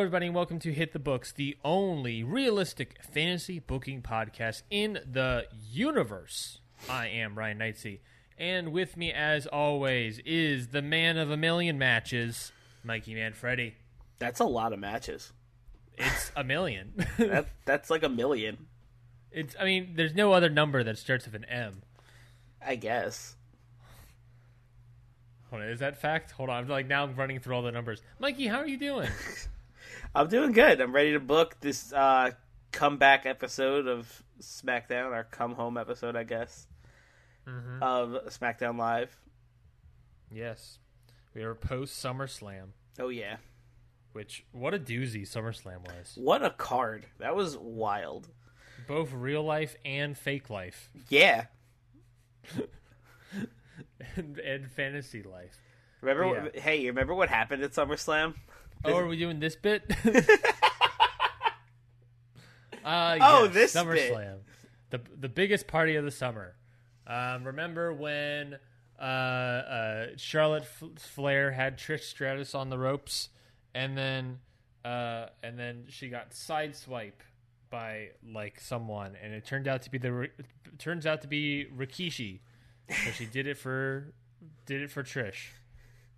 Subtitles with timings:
[0.00, 4.94] Hello, everybody, and welcome to Hit the Books, the only realistic fantasy booking podcast in
[5.04, 6.60] the universe.
[6.88, 7.98] I am Ryan Knightsey,
[8.38, 12.50] and with me, as always, is the man of a million matches,
[12.82, 13.74] Mikey Manfredi.
[14.18, 15.34] That's a lot of matches.
[15.98, 16.94] It's a million.
[17.18, 18.68] That that's like a million,
[19.30, 19.54] it's.
[19.60, 21.82] I mean, there's no other number that starts with an M.
[22.66, 23.36] I guess.
[25.50, 26.30] Hold on, is that fact?
[26.30, 28.00] Hold on, I'm like now I'm running through all the numbers.
[28.18, 29.10] Mikey, how are you doing?
[30.14, 30.80] I'm doing good.
[30.80, 32.32] I'm ready to book this uh,
[32.72, 36.66] comeback episode of SmackDown, our come home episode, I guess,
[37.80, 39.16] of SmackDown Live.
[40.30, 40.78] yes,
[41.34, 43.36] we are post SummerSlam, Oh yeah,
[44.12, 46.12] which what a doozy SummerSlam was.
[46.16, 47.06] what a card!
[47.18, 48.28] That was wild.
[48.88, 50.90] Both real life and fake life.
[51.08, 51.46] Yeah,
[54.16, 55.56] and, and fantasy life.
[56.00, 56.50] remember?
[56.54, 56.60] Yeah.
[56.60, 58.34] Hey, you remember what happened at SummerSlam?
[58.84, 59.90] Oh, are we doing this bit?
[62.84, 64.38] uh, Oh, yes, this SummerSlam,
[64.90, 66.56] the the biggest party of the summer.
[67.06, 68.58] Um, remember when
[68.98, 70.64] uh, uh, Charlotte
[70.98, 73.28] Flair had Trish Stratus on the ropes,
[73.74, 74.38] and then
[74.84, 77.20] uh, and then she got sideswipe
[77.68, 80.28] by like someone, and it turned out to be the
[80.78, 82.40] turns out to be Rikishi.
[82.88, 84.12] So she did it for
[84.66, 85.48] did it for Trish,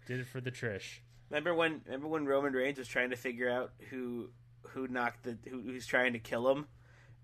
[0.06, 1.00] did it for the Trish.
[1.32, 1.81] Remember when?
[1.87, 4.28] Remember when Roman Reigns was trying to figure out who
[4.69, 6.66] who knocked the who, who's trying to kill him,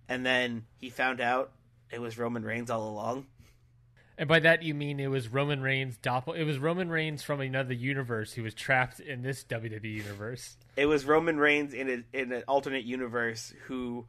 [0.09, 1.53] and then he found out
[1.91, 3.27] it was Roman Reigns all along.
[4.17, 6.35] And by that you mean it was Roman Reigns doppel.
[6.35, 10.57] It was Roman Reigns from another universe who was trapped in this WWE universe.
[10.75, 14.07] It was Roman Reigns in a, in an alternate universe who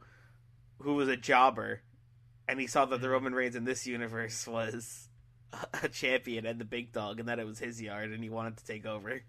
[0.78, 1.82] who was a jobber,
[2.48, 3.12] and he saw that the mm-hmm.
[3.12, 5.10] Roman Reigns in this universe was
[5.82, 8.56] a champion and the big dog, and that it was his yard, and he wanted
[8.56, 9.20] to take over.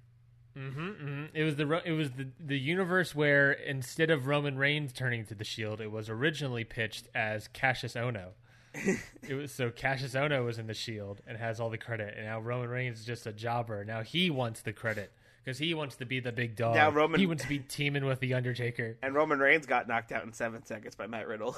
[0.58, 4.92] Mm-hmm, hmm It was the it was the the universe where instead of Roman Reigns
[4.94, 8.30] turning to the Shield, it was originally pitched as Kassius Ohno.
[9.28, 12.26] it was so Kassius Ohno was in the Shield and has all the credit, and
[12.26, 13.86] now Roman Reigns is just a jobber.
[13.86, 15.12] Now he wants the credit
[15.44, 16.76] because he wants to be the big dog.
[16.76, 18.98] Now Roman- he wants to be teaming with the Undertaker.
[19.04, 21.56] And Roman Reigns got knocked out in seven seconds by Matt Riddle.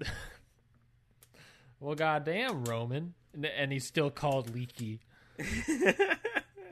[1.80, 4.98] Well, goddamn, Roman, and, and he's still called Leakee.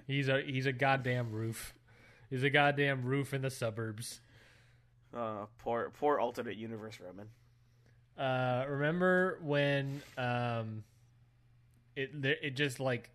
[0.07, 1.75] He's a he's a goddamn roof.
[2.31, 4.21] He's a goddamn roof in the suburbs.
[5.15, 7.29] Oh, poor poor alternate universe Roman.
[8.19, 10.85] Uh, remember when um,
[11.95, 13.11] it it just like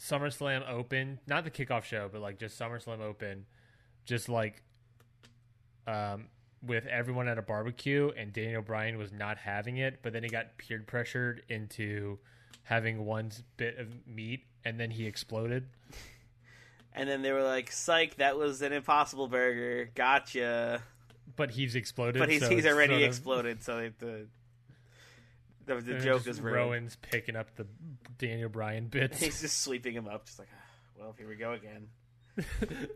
[0.00, 3.46] SummerSlam open, not the kickoff show, but like just SummerSlam open,
[4.04, 4.62] just like
[5.86, 6.28] um
[6.64, 10.28] with everyone at a barbecue, and Daniel Bryan was not having it, but then he
[10.28, 12.18] got peer pressured into
[12.64, 15.66] having one bit of meat, and then he exploded.
[16.94, 19.90] And then they were like, "Psych, that was an Impossible Burger.
[19.94, 20.82] Gotcha."
[21.36, 22.20] But he's exploded.
[22.20, 24.26] But he's so he's already sort of- exploded, so the
[25.64, 26.56] the, the joke is ruined.
[26.56, 27.66] Rowan's picking up the
[28.18, 29.20] Daniel Bryan bits.
[29.20, 30.64] He's just sweeping him up, just like, "Ah,
[30.98, 31.88] well, here we go again.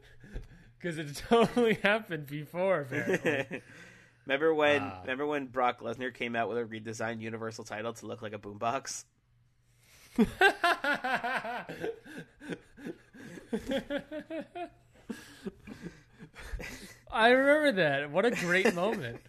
[0.78, 3.62] Because it's totally happened before, apparently.
[4.26, 5.00] remember when Ah.
[5.00, 8.38] remember when Brock Lesnar came out with a redesigned Universal title to look like a
[8.38, 9.04] boombox?
[17.10, 18.10] I remember that.
[18.10, 19.20] What a great moment.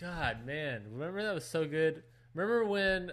[0.00, 0.84] God, man.
[0.90, 2.02] Remember that was so good.
[2.34, 3.12] Remember when.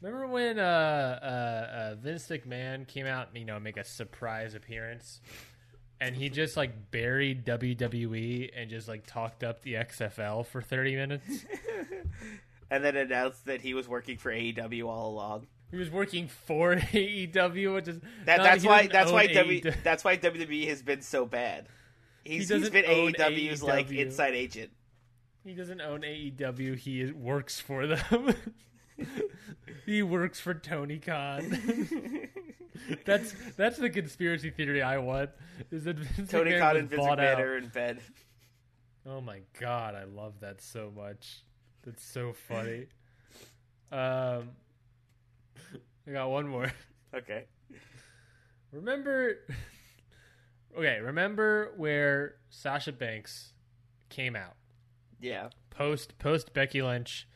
[0.00, 5.20] Remember when uh, uh, uh, Vince McMahon came out, you know, make a surprise appearance,
[5.98, 10.94] and he just like buried WWE and just like talked up the XFL for thirty
[10.94, 11.46] minutes.
[12.70, 15.46] And then announced that he was working for AEW all along.
[15.70, 19.82] He was working for AEW, which is That, that's why that's why w, AEW.
[19.82, 21.66] that's why WWE has been so bad.
[22.24, 24.70] He's, he's doesn't been AEW's like inside agent.
[25.44, 26.78] He doesn't own AEW.
[26.78, 28.34] He works for them.
[29.86, 32.30] he works for Tony Khan.
[33.04, 35.30] That's that's the conspiracy theory I want.
[35.70, 38.00] Is that Vince Tony McMahon Khan and Vince McMahon are in bed.
[39.06, 41.42] Oh my god, I love that so much.
[41.84, 42.86] That's so funny.
[43.92, 44.50] Um,
[46.06, 46.70] I got one more.
[47.14, 47.44] Okay.
[48.72, 49.36] Remember?
[50.76, 53.52] Okay, remember where Sasha Banks
[54.08, 54.54] came out
[55.20, 55.50] Yeah.
[55.70, 57.28] post post Becky Lynch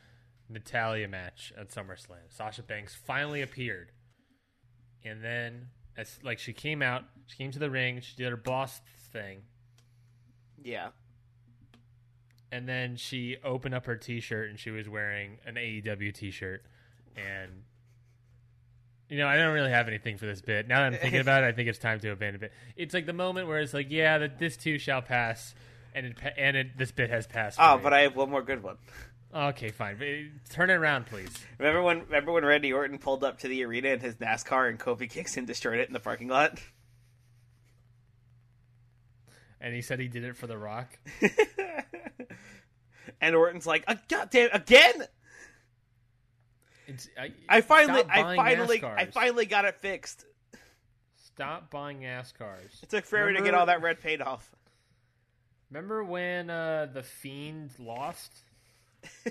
[0.49, 2.17] Natalya match at SummerSlam.
[2.29, 3.91] Sasha Banks finally appeared,
[5.05, 8.35] and then as like she came out, she came to the ring, she did her
[8.37, 8.81] boss
[9.13, 9.43] thing,
[10.61, 10.89] Yeah.
[12.51, 16.63] And then she opened up her T-shirt and she was wearing an AEW T-shirt,
[17.15, 17.63] and
[19.09, 20.67] you know I don't really have anything for this bit.
[20.67, 22.51] Now that I'm thinking about it, I think it's time to abandon it.
[22.75, 25.53] It's like the moment where it's like, yeah, that this too shall pass,
[25.93, 27.57] and it and it, this bit has passed.
[27.61, 28.77] Oh, but I have one more good one.
[29.33, 29.95] okay, fine.
[30.01, 31.31] Uh, Turn it around, please.
[31.59, 34.79] Remember when remember when Randy Orton pulled up to the arena in his NASCAR and
[34.79, 36.59] Kofi Kingston destroyed it in the parking lot?
[39.61, 40.97] And he said he did it for The Rock.
[43.21, 45.03] and Orton's like, "Uh, God damn, again!
[46.87, 48.83] It's, I, I finally, I finally.
[48.83, 50.25] I finally got it fixed.
[51.17, 52.83] Stop buying NASCARs.
[52.83, 54.49] It took forever to get all that red paint off.
[55.69, 58.33] Remember when uh, the Fiend lost?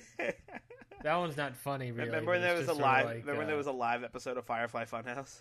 [1.02, 2.08] That one's not funny, really.
[2.08, 3.06] remember when there was a live?
[3.06, 5.40] like, remember when uh, there was a live episode of Firefly Funhouse?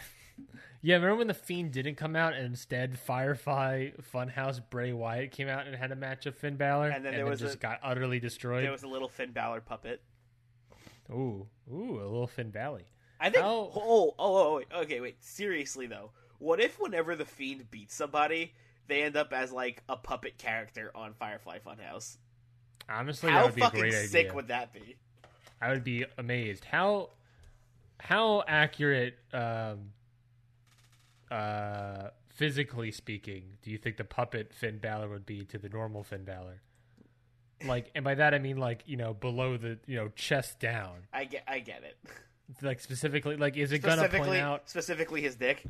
[0.83, 5.49] Yeah, remember when the Fiend didn't come out and instead Firefly Funhouse Bray Wyatt came
[5.49, 7.81] out and had a match of Finn Balor, And then there was just a- got
[7.83, 8.63] utterly destroyed.
[8.65, 10.03] There was a little Finn Balor puppet.
[11.11, 12.83] Ooh, ooh, a little Finn Balor.
[13.19, 13.43] I think.
[13.45, 15.23] How- Oh, oh, oh, wait, okay, wait.
[15.25, 18.55] Seriously though, what if whenever the Fiend beats somebody,
[18.87, 22.19] they end up as like a puppet character on Firefly Funhouse?
[22.89, 24.35] Honestly, How that would be a fucking great sick idea.
[24.35, 24.97] would that be?
[25.61, 26.65] I would be amazed.
[26.67, 27.11] How
[27.99, 29.93] how accurate, um,
[31.31, 36.03] uh, physically speaking, do you think the puppet Finn Balor would be to the normal
[36.03, 36.63] Finn Balor?
[37.65, 41.07] Like, and by that I mean like you know below the you know chest down,
[41.13, 41.97] I get, I get it.
[42.63, 43.37] like specifically.
[43.37, 44.69] Like, is it gonna point out?
[44.69, 45.65] specifically his dick.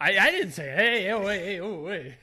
[0.00, 2.14] I, I didn't say hey oh wait hey, oh wait.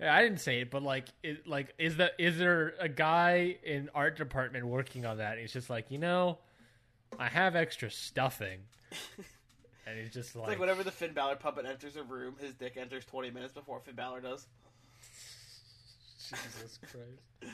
[0.00, 3.88] I didn't say it, but like, it, like, is that is there a guy in
[3.94, 5.38] art department working on that?
[5.38, 6.38] He's just like, you know,
[7.18, 8.60] I have extra stuffing,
[9.86, 12.54] and he's just It's like, like whenever the Finn Balor puppet enters a room, his
[12.54, 14.46] dick enters twenty minutes before Finn Balor does.
[16.20, 17.52] Jesus Christ.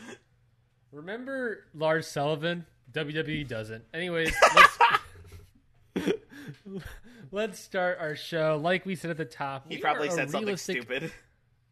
[0.92, 2.64] Remember Lars Sullivan?
[2.92, 3.84] WWE doesn't.
[3.92, 4.32] Anyways,
[5.94, 6.14] let's,
[7.30, 8.58] let's start our show.
[8.62, 11.12] Like we said at the top, He probably said something stupid.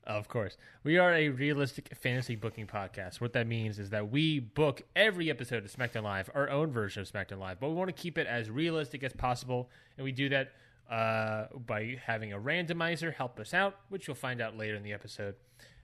[0.07, 0.57] Of course.
[0.85, 3.21] We are a realistic fantasy booking podcast.
[3.21, 7.03] What that means is that we book every episode of SmackDown Live, our own version
[7.03, 9.69] of SmackDown Live, but we want to keep it as realistic as possible.
[9.97, 10.53] And we do that
[10.89, 14.93] uh, by having a randomizer help us out, which you'll find out later in the
[14.93, 15.35] episode.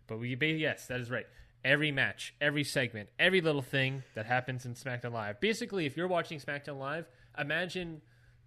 [0.07, 1.27] But we, yes, that is right.
[1.65, 5.41] Every match, every segment, every little thing that happens in SmackDown Live.
[5.41, 8.03] Basically, if you're watching SmackDown Live, imagine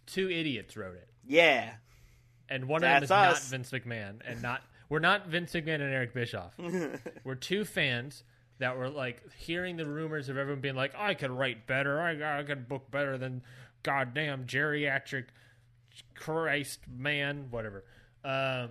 [0.06, 1.71] two idiots wrote it Yeah,
[2.50, 3.51] and one That's of them is us.
[3.51, 6.53] not Vince McMahon, and not we're not Vince McMahon and Eric Bischoff.
[7.23, 8.23] we're two fans
[8.59, 12.39] that were like hearing the rumors of everyone being like, "I could write better, I,
[12.39, 13.41] I could book better than
[13.83, 15.25] goddamn geriatric
[16.15, 17.83] Christ man, whatever."
[18.23, 18.69] Um,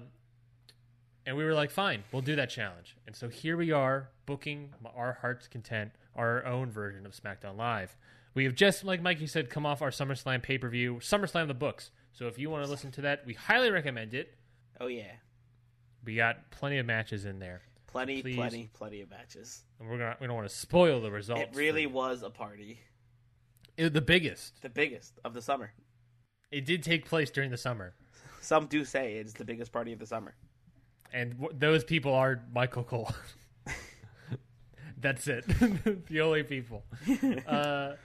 [1.27, 4.71] and we were like, "Fine, we'll do that challenge." And so here we are booking
[4.97, 7.97] our heart's content, our own version of SmackDown Live.
[8.35, 11.55] We have just, like Mikey said, come off our SummerSlam pay per view, SummerSlam the
[11.55, 11.91] books.
[12.13, 14.35] So if you want to listen to that, we highly recommend it.
[14.81, 15.13] oh yeah,
[16.05, 18.37] We got plenty of matches in there, plenty, Please.
[18.37, 19.63] plenty, plenty of matches.
[19.81, 21.43] and we're gonna we don't want to spoil the results.
[21.43, 22.79] It really was a party,
[23.77, 24.61] It- the biggest.
[24.63, 25.73] the biggest of the summer.
[26.51, 27.95] It did take place during the summer,
[28.41, 30.35] Some do say it's the biggest party of the summer.
[31.13, 33.11] and w- those people are Michael Cole.
[35.01, 35.45] That's it.
[36.09, 36.85] the only people.
[37.47, 37.97] Uh,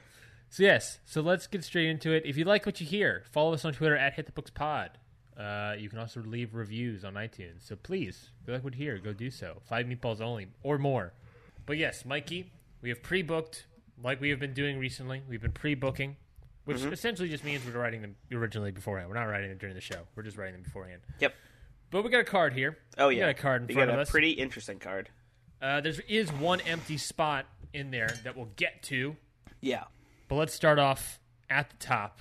[0.52, 2.24] so yes, so let's get straight into it.
[2.26, 4.90] If you like what you hear, follow us on Twitter at HitTheBooksPod.
[5.40, 7.66] Uh, you can also leave reviews on iTunes.
[7.66, 9.62] So please, if you like what you hear, go do so.
[9.70, 11.14] Five meatballs only, or more.
[11.66, 13.66] But yes, Mikey, we have pre-booked,
[14.04, 15.22] like we have been doing recently.
[15.30, 16.18] We've been pre-booking,
[16.66, 19.10] which essentially just means we're writing them originally beforehand.
[19.10, 20.02] We're not writing them during the show.
[20.16, 21.02] We're just writing them beforehand.
[21.20, 21.34] Yep.
[21.92, 22.78] But we got a card here.
[22.98, 23.16] Oh yeah.
[23.16, 24.10] We got a card in we front got of a us.
[24.12, 25.10] pretty interesting card.
[25.62, 29.16] Uh, there is one empty spot in there that we'll get to.
[29.62, 29.86] Yeah.
[30.28, 31.20] But let's start off
[31.50, 32.20] at the top.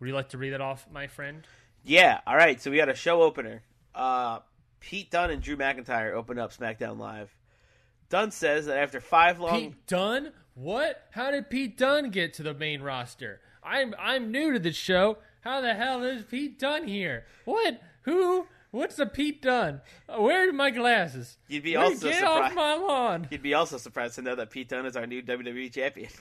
[0.00, 1.46] Would you like to read that off, my friend?
[1.84, 2.60] Yeah, all right.
[2.60, 3.62] So we got a show opener.
[3.94, 4.40] Uh,
[4.80, 7.34] Pete Dunne and Drew McIntyre open up SmackDown Live.
[8.08, 10.32] Dunne says that after five long, Pete Dunne?
[10.54, 11.02] What?
[11.12, 13.40] How did Pete Dunne get to the main roster?
[13.62, 15.18] I'm I'm new to this show.
[15.42, 17.24] How the hell is Pete Dunne here?
[17.44, 17.80] What?
[18.02, 18.46] Who?
[18.70, 19.80] What's the Pete Dunne?
[20.08, 21.36] Uh, Where are my glasses?
[21.48, 22.52] You'd be Wait, also get surprised.
[22.52, 23.28] off my lawn.
[23.30, 26.10] You'd be also surprised to know that Pete Dunne is our new WWE champion.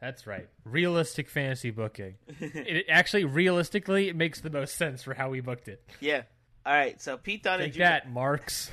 [0.00, 0.48] That's right.
[0.64, 2.14] Realistic fantasy booking.
[2.40, 5.82] it actually, realistically, it makes the most sense for how we booked it.
[6.00, 6.22] Yeah.
[6.64, 7.00] All right.
[7.02, 8.70] So Pete Dunne and Take Drew, that, Marks.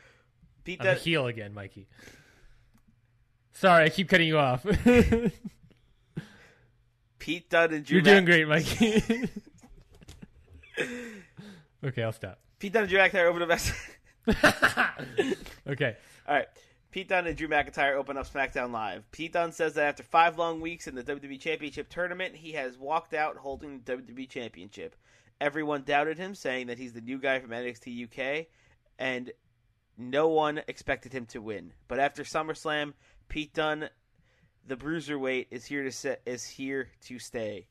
[0.64, 1.86] Pete Dunne, heel again, Mikey.
[3.52, 4.64] Sorry, I keep cutting you off.
[7.18, 7.96] Pete Dunne and Drew.
[7.96, 9.28] You're doing great, Mikey.
[11.84, 12.38] okay, I'll stop.
[12.58, 13.74] Pete Dunne and Drew McIntyre
[14.26, 14.34] the
[14.80, 15.00] up.
[15.66, 15.96] Okay.
[16.26, 16.48] All right.
[16.94, 19.10] Pete Dunne and Drew McIntyre open up SmackDown Live.
[19.10, 22.78] Pete Dunne says that after five long weeks in the WWE Championship tournament, he has
[22.78, 24.94] walked out holding the WWE Championship.
[25.40, 28.46] Everyone doubted him, saying that he's the new guy from NXT UK,
[28.96, 29.32] and
[29.98, 31.72] no one expected him to win.
[31.88, 32.92] But after SummerSlam,
[33.26, 33.90] Pete Dunne,
[34.64, 37.66] the bruiserweight, is here to se- is here to stay,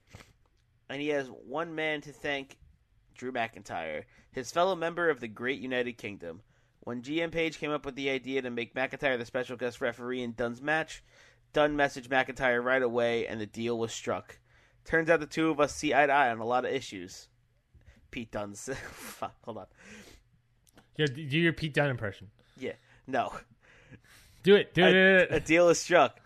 [0.89, 2.57] and he has one man to thank:
[3.15, 4.03] Drew McIntyre,
[4.33, 6.41] his fellow member of the Great United Kingdom.
[6.83, 10.21] When GM Paige came up with the idea to make McIntyre the special guest referee
[10.21, 11.03] in Dunne's match,
[11.53, 14.39] Dunne messaged McIntyre right away, and the deal was struck.
[14.83, 17.29] Turns out the two of us see eye to eye on a lot of issues.
[18.11, 18.69] Pete Dunne's.
[18.91, 19.65] Fuck, hold on.
[20.97, 22.29] Yeah, do your Pete Dunne impression.
[22.57, 22.73] Yeah,
[23.07, 23.33] no.
[24.43, 24.73] Do it.
[24.73, 24.93] Do it.
[24.93, 25.27] A, it.
[25.31, 26.19] a deal is struck.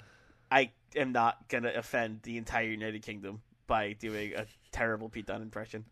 [0.50, 5.44] I am not gonna offend the entire United Kingdom by doing a terrible Pete Dunne
[5.44, 5.86] impression.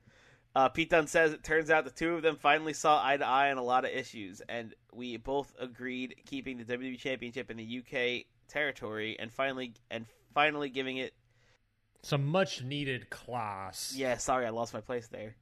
[0.55, 3.25] Uh, Pete Dunne says it turns out the two of them finally saw eye to
[3.25, 7.57] eye on a lot of issues, and we both agreed keeping the WWE Championship in
[7.57, 11.13] the UK territory, and finally and finally giving it.
[12.03, 13.93] Some much needed class.
[13.97, 15.35] Yeah, sorry, I lost my place there.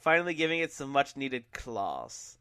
[0.00, 2.38] Finally giving it some much needed class.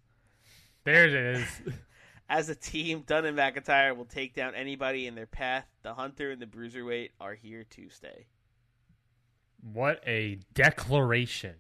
[0.84, 1.48] There it is.
[2.30, 5.66] As a team, Dunne and McIntyre will take down anybody in their path.
[5.84, 8.28] The Hunter and the Bruiserweight are here to stay.
[9.62, 11.56] what a declaration.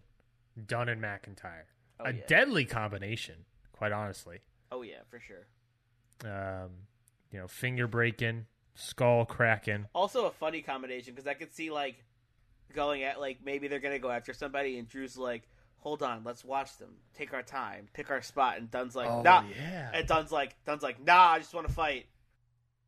[0.67, 1.63] Dunne and McIntyre.
[1.99, 2.21] Oh, a yeah.
[2.27, 4.39] deadly combination, quite honestly.
[4.71, 5.47] Oh yeah, for sure.
[6.23, 6.71] Um,
[7.31, 9.87] you know, finger breaking, skull cracking.
[9.93, 12.03] Also a funny combination because I could see like
[12.73, 15.43] going at like maybe they're gonna go after somebody and Drew's like,
[15.79, 19.21] hold on, let's watch them, take our time, pick our spot, and Dunne's like, Oh,
[19.21, 19.89] nah, yeah.
[19.93, 22.05] and Dunne's like, Dunne's like, nah, I just want to fight.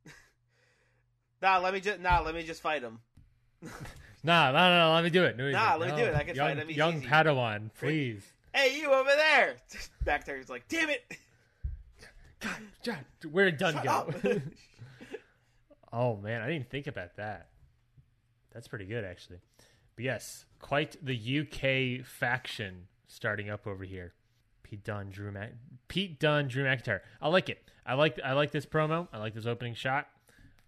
[1.41, 2.99] nah, let me just nah, let me just fight him.
[4.23, 5.37] Nah, no, no, no, let me do it.
[5.37, 6.03] No, Nah, let me no.
[6.03, 6.15] do it.
[6.15, 6.69] I can young, him.
[6.69, 7.07] Young easy.
[7.07, 8.23] Padawan, please.
[8.53, 9.55] Hey, you over there!
[10.05, 11.03] Back there, he's like, damn it!
[12.83, 14.41] God, where did Dunne Shut go?
[15.93, 17.47] oh man, I didn't think about that.
[18.53, 19.39] That's pretty good actually.
[19.95, 24.13] But yes, quite the UK faction starting up over here.
[24.63, 25.53] Pete Dunne, Drew Mac-
[25.87, 27.01] Pete Dunne, Drew McIntyre.
[27.21, 27.59] I like it.
[27.85, 29.07] I like I like this promo.
[29.13, 30.07] I like this opening shot.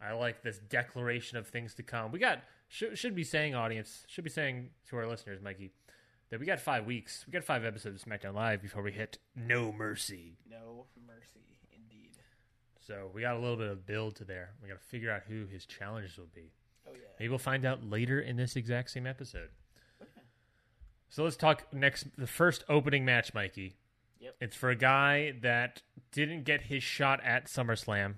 [0.01, 2.11] I like this declaration of things to come.
[2.11, 5.71] We got should, should be saying audience should be saying to our listeners, Mikey,
[6.29, 7.23] that we got five weeks.
[7.27, 10.37] We got five episodes of SmackDown Live before we hit No Mercy.
[10.49, 12.11] no mercy, indeed.
[12.85, 14.51] So we got a little bit of build to there.
[14.61, 16.51] We got to figure out who his challenges will be.
[16.87, 16.99] Oh yeah.
[17.19, 19.49] Maybe we'll find out later in this exact same episode.
[21.07, 22.07] So let's talk next.
[22.17, 23.77] The first opening match, Mikey.
[24.19, 24.35] Yep.
[24.41, 25.81] It's for a guy that
[26.11, 28.15] didn't get his shot at SummerSlam.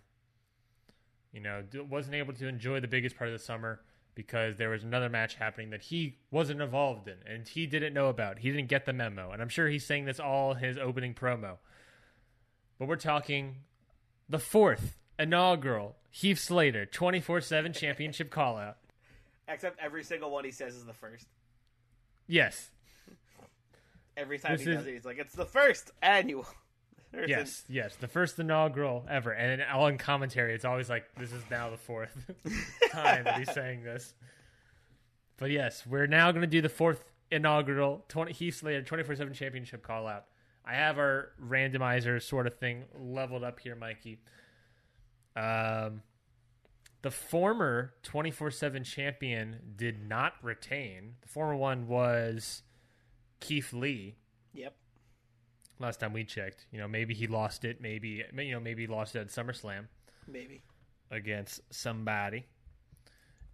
[1.31, 3.81] You know, wasn't able to enjoy the biggest part of the summer
[4.17, 8.07] because there was another match happening that he wasn't involved in and he didn't know
[8.09, 8.39] about.
[8.39, 9.29] He didn't get the memo.
[9.29, 11.57] And I'm sure he's saying this all his opening promo.
[12.79, 13.57] But we're talking
[14.27, 18.77] the fourth inaugural Heath Slater 24 7 championship call out.
[19.47, 21.27] Except every single one he says is the first.
[22.25, 22.71] Yes.
[24.17, 26.47] Every time This he is- does it, he's like, "It's the first annual."
[27.11, 31.05] There's Yes, yes, the first inaugural ever, and in, all in commentary, it's always like
[31.17, 32.11] this is now the fourth
[32.91, 34.13] time that he's saying this.
[35.37, 39.15] But yes, we're now going to do the fourth inaugural 20, Heath Slater twenty four
[39.15, 40.25] seven championship call out.
[40.65, 44.19] I have our randomizer sort of thing leveled up here, Mikey.
[45.35, 46.01] Um,
[47.03, 51.15] the former twenty four seven champion did not retain.
[51.21, 52.63] The former one was
[53.39, 54.17] Keith Lee
[54.53, 54.75] Yep.
[55.79, 56.65] Last time we checked.
[56.71, 57.81] You know, maybe he lost it.
[57.81, 59.87] Maybe you know, maybe he lost it at SummerSlam
[60.27, 60.61] Maybe
[61.11, 62.45] against somebody,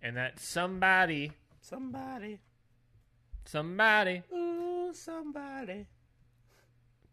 [0.02, 2.40] and that somebody, somebody.
[3.46, 5.86] somebody, Ooh, somebody.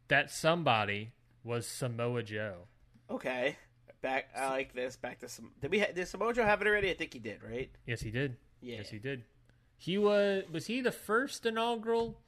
[0.09, 1.13] that somebody
[1.45, 2.67] was Samoa Joe.
[3.11, 3.57] Okay.
[4.03, 4.29] Back.
[4.35, 4.97] I like this.
[4.97, 5.51] Back to some.
[5.61, 5.81] Did we?
[5.81, 6.91] Ha- did Samoa Joe have it already?
[6.91, 7.43] I think he did.
[7.43, 7.71] Right.
[7.87, 8.37] Yes, he did.
[8.63, 8.77] Yeah.
[8.77, 9.25] Yes, he did.
[9.77, 12.19] He was was he the first inaugural?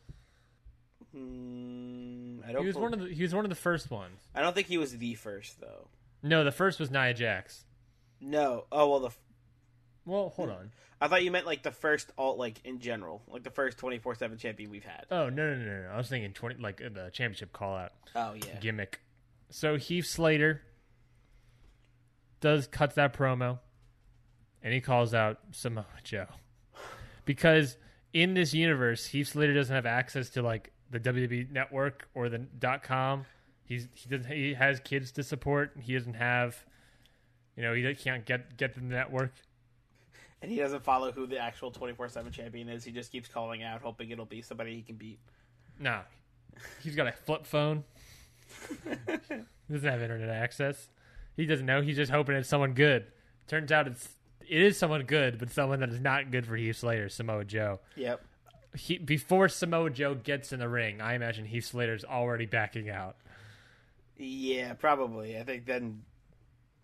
[1.16, 2.62] Mm, I don't.
[2.62, 4.18] He was one of the he was one of the first ones.
[4.34, 5.88] I don't think he was the first though.
[6.22, 7.64] No, the first was Nia Jax.
[8.20, 8.64] No.
[8.72, 9.00] Oh well.
[9.00, 9.06] The.
[9.08, 9.18] f-
[10.06, 10.70] Well, hold on.
[11.00, 13.98] I thought you meant like the first alt, like in general, like the first twenty
[13.98, 15.06] four seven champion we've had.
[15.10, 15.82] Oh no no no no!
[15.82, 15.88] no.
[15.92, 19.00] I was thinking twenty like uh, the championship call out Oh yeah, gimmick.
[19.50, 20.62] So Heath Slater
[22.40, 23.58] does cuts that promo,
[24.62, 26.26] and he calls out Samoa Joe
[27.24, 27.76] because
[28.12, 32.38] in this universe, Heath Slater doesn't have access to like the WWE network or the
[32.38, 33.24] dot com.
[33.64, 35.72] He's he doesn't he has kids to support.
[35.80, 36.64] He doesn't have,
[37.56, 39.32] you know, he can't get get the network.
[40.42, 42.84] and he doesn't follow who the actual twenty four seven champion is.
[42.84, 45.18] He just keeps calling out, hoping it'll be somebody he can beat.
[45.80, 46.00] No,
[46.82, 47.84] he's got a flip phone.
[48.84, 50.90] he doesn't have internet access.
[51.36, 51.80] He doesn't know.
[51.80, 53.06] He's just hoping it's someone good.
[53.48, 56.76] Turns out it's it is someone good, but someone that is not good for Heath
[56.76, 57.80] Slater, Samoa Joe.
[57.96, 58.22] Yep.
[58.76, 63.16] He, before Samoa Joe gets in the ring, I imagine Heath Slater's already backing out.
[64.16, 65.38] Yeah, probably.
[65.38, 66.02] I think then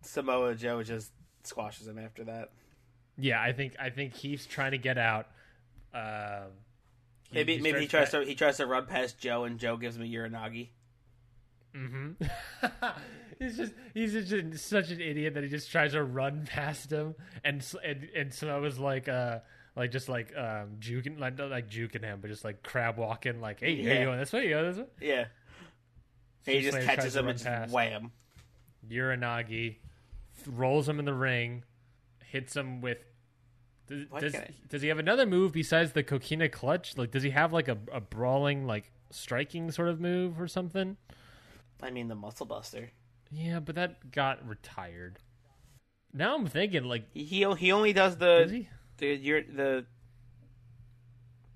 [0.03, 1.11] Samoa Joe just
[1.45, 2.51] squashes him after that.
[3.17, 5.27] Yeah, I think I think Heath's trying to get out.
[5.95, 6.51] Um,
[7.31, 9.97] he- Maybe maybe he tries to he tries to run past Joe, and Joe gives
[9.97, 10.69] him a Uranage.
[11.75, 12.25] Mm-hmm.
[13.39, 17.15] he's just he's just such an idiot that he just tries to run past him,
[17.45, 19.39] and and and Samoa's like uh
[19.79, 23.41] like just like um juking like not like juking him, but just like crab walking
[23.41, 23.91] like hey Yeah.
[23.91, 24.87] hey you going this way you going this way.
[25.01, 25.25] Yeah.
[26.47, 28.11] And he just catches him and just wham.
[28.91, 29.77] Uranage
[30.47, 31.65] rolls him in the ring,
[32.25, 32.99] hits him with.
[33.87, 36.97] Does, does, I- does he have another move besides the coquina clutch?
[36.99, 40.97] Like, does he have like a, a brawling, like striking sort of move or something?
[41.83, 42.91] I mean the Muscle Buster.
[43.31, 45.19] Yeah, but that got retired.
[46.13, 47.25] Now I'm thinking, like, He
[47.57, 48.69] he, only does does the he?
[48.99, 49.87] The your the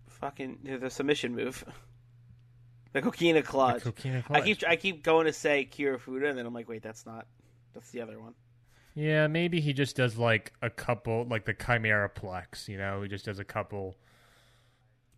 [0.09, 1.65] fucking the submission move.
[2.93, 3.83] The coquina clutch.
[3.83, 7.07] coquina I keep I keep going to say Kirifuda, and then I'm like, wait, that's
[7.07, 7.27] not.
[7.73, 8.35] That's the other one.
[8.95, 12.69] Yeah, maybe he just does like a couple, like the Chimera Plex.
[12.69, 13.97] You know, he just does a couple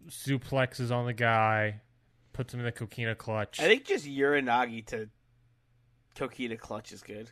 [0.08, 1.80] suplexes on the guy,
[2.32, 3.58] puts him in the coquina clutch.
[3.58, 5.08] I think just Uranage to
[6.14, 7.30] coquina clutch is good.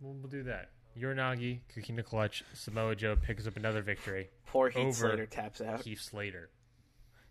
[0.00, 0.70] We'll, we'll do that.
[0.98, 2.44] Uranage, coquina clutch.
[2.54, 4.30] Samoa Joe picks up another victory.
[4.46, 4.96] Poor Heath.
[4.96, 5.82] Slater taps out.
[5.82, 6.50] Keith Slater.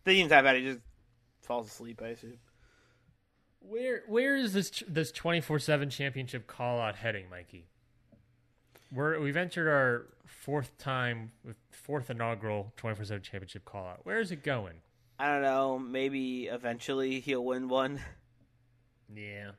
[0.04, 0.56] They didn't tap out.
[0.56, 0.80] He just
[1.42, 2.02] falls asleep.
[2.04, 2.38] I assume.
[3.60, 7.66] Where where is this this twenty four seven championship call out heading, Mikey?
[8.92, 14.02] We're we've entered our fourth time with fourth inaugural twenty four seven championship call out.
[14.06, 14.76] Where is it going?
[15.18, 15.80] I don't know.
[15.80, 18.00] Maybe eventually he'll win one.
[19.14, 19.52] Yeah.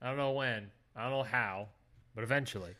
[0.00, 0.70] I don't know when.
[0.94, 1.68] I don't know how,
[2.14, 2.74] but eventually.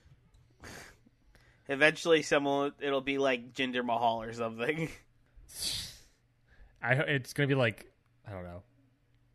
[1.68, 4.88] Eventually, someone it'll be like Jinder Mahal or something.
[6.82, 7.90] I it's gonna be like
[8.26, 8.62] I don't know.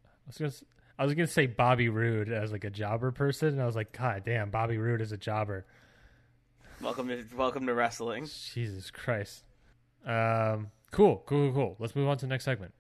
[0.06, 0.52] I was gonna
[0.98, 3.92] I was gonna say Bobby Roode as like a jobber person, and I was like,
[3.98, 5.66] God damn, Bobby Roode is a jobber.
[6.82, 8.30] welcome to welcome to wrestling.
[8.54, 9.44] Jesus Christ.
[10.06, 11.76] Um, cool, cool, cool, cool.
[11.80, 12.74] Let's move on to the next segment.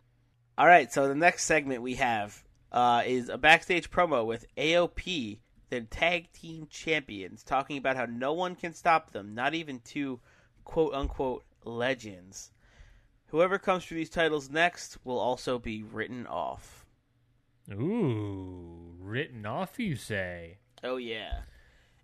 [0.57, 5.39] All right, so the next segment we have uh, is a backstage promo with AOP,
[5.71, 10.19] the tag team champions, talking about how no one can stop them, not even two
[10.65, 12.51] quote unquote legends.
[13.27, 16.85] Whoever comes for these titles next will also be written off.
[17.71, 20.57] Ooh, written off, you say?
[20.83, 21.43] Oh yeah,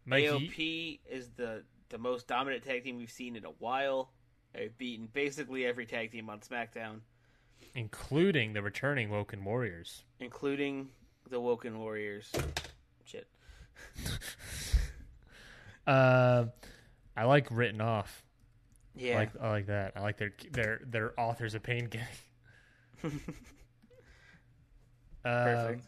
[0.05, 4.11] Mikey, AOP is the the most dominant tag team we've seen in a while.
[4.53, 7.01] They've beaten basically every tag team on SmackDown,
[7.75, 10.03] including the returning Woken Warriors.
[10.21, 10.87] including
[11.29, 12.31] the Woken Warriors.
[13.03, 13.27] Shit.
[15.87, 16.47] Uh,
[17.15, 18.25] I like written off.
[18.97, 19.15] I Yeah.
[19.15, 19.93] like I like that.
[19.95, 22.03] I like their their their authors of pain gang.
[25.23, 25.83] Perfect.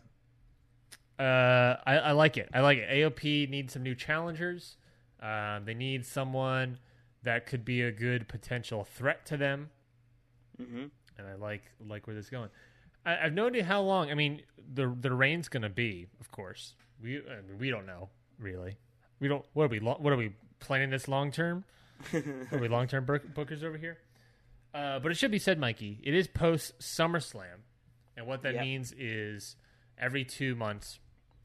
[1.19, 2.49] Uh, I, I like it.
[2.53, 2.89] I like it.
[2.89, 4.77] AOP needs some new challengers.
[5.21, 6.79] Um, they need someone
[7.23, 9.69] that could be a good potential threat to them.
[10.57, 10.85] hmm
[11.17, 12.49] and I like like where this is going.
[13.05, 14.09] I, I've no idea how long.
[14.11, 14.41] I mean,
[14.73, 16.73] the the reign's going to be, of course.
[17.01, 18.09] We I mean, we don't know
[18.39, 18.77] really.
[19.19, 19.45] We don't.
[19.53, 19.79] What are we?
[19.79, 21.63] lo- What are we planning this long term?
[22.13, 23.97] are we long term bookers over here?
[24.73, 25.99] Uh, but it should be said, Mikey.
[26.03, 27.63] It is post SummerSlam,
[28.15, 28.63] and what that Yep.
[28.63, 29.55] means is
[29.97, 30.99] every two months,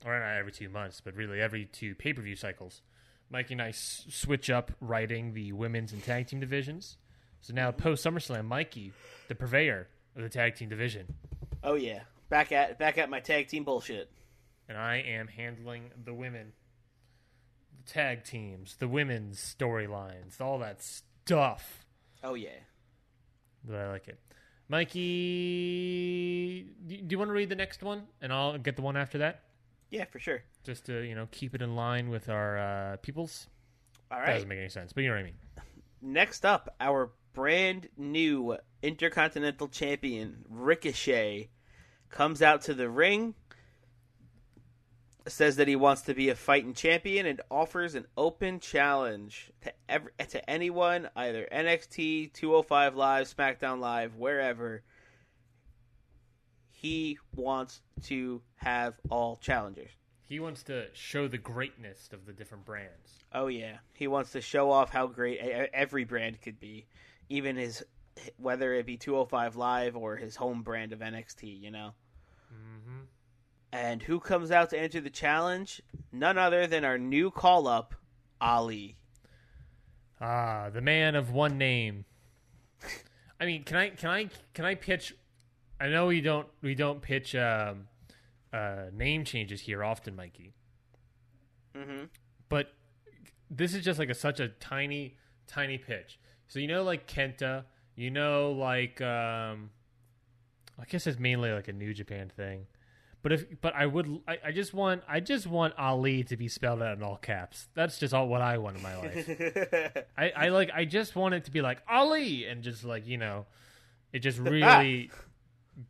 [0.04, 2.82] or not every two months, but really every two pay per view cycles,
[3.30, 6.96] Mikey and I s- switch up writing the women's and tag team divisions.
[7.40, 8.92] So now post SummerSlam, Mikey,
[9.28, 11.14] the purveyor of the tag team division,
[11.62, 14.10] Oh yeah, back at back at my tag team bullshit.
[14.68, 16.52] And I am handling the women,
[17.76, 21.84] the tag teams, the women's storylines, all that stuff.
[22.22, 22.50] Oh yeah.
[23.64, 24.18] But I like it.
[24.68, 29.18] Mikey, do you want to read the next one, and I'll get the one after
[29.18, 29.42] that,
[29.90, 30.42] Yeah, for sure.
[30.64, 33.46] just to you know keep it in line with our uh, peoples.
[34.10, 35.36] All that doesn't make any sense, but you know what I mean.
[36.00, 41.48] next up, our brand new Intercontinental Champion Ricochet
[42.10, 43.34] comes out to the ring,
[45.26, 49.72] says that he wants to be a fighting champion, and offers an open challenge to
[49.88, 54.82] every, to anyone, either NXT, 205 Live, SmackDown Live, wherever.
[56.70, 59.90] He wants to have all challengers.
[60.26, 63.24] He wants to show the greatness of the different brands.
[63.32, 65.38] Oh yeah, he wants to show off how great
[65.72, 66.86] every brand could be,
[67.28, 67.82] even his
[68.36, 71.60] whether it be 205 Live or his home brand of NXT.
[71.60, 71.94] You know.
[73.74, 75.82] And who comes out to enter the challenge?
[76.12, 77.92] None other than our new call up,
[78.40, 78.94] Ali.
[80.20, 82.04] Ah, the man of one name.
[83.40, 85.12] I mean, can I can I can I pitch?
[85.80, 87.88] I know we don't we don't pitch um,
[88.52, 90.54] uh, name changes here often, Mikey.
[91.76, 92.04] Mm-hmm.
[92.48, 92.68] But
[93.50, 95.16] this is just like a such a tiny
[95.48, 96.20] tiny pitch.
[96.46, 97.64] So you know, like Kenta,
[97.96, 99.70] you know, like um,
[100.78, 102.68] I guess it's mainly like a New Japan thing.
[103.24, 106.46] But if but I would I, I just want I just want Ali to be
[106.46, 107.68] spelled out in all caps.
[107.72, 109.96] That's just all what I want in my life.
[110.18, 113.16] I, I like I just want it to be like Ali and just like you
[113.16, 113.46] know,
[114.12, 114.44] it just ah.
[114.44, 115.10] really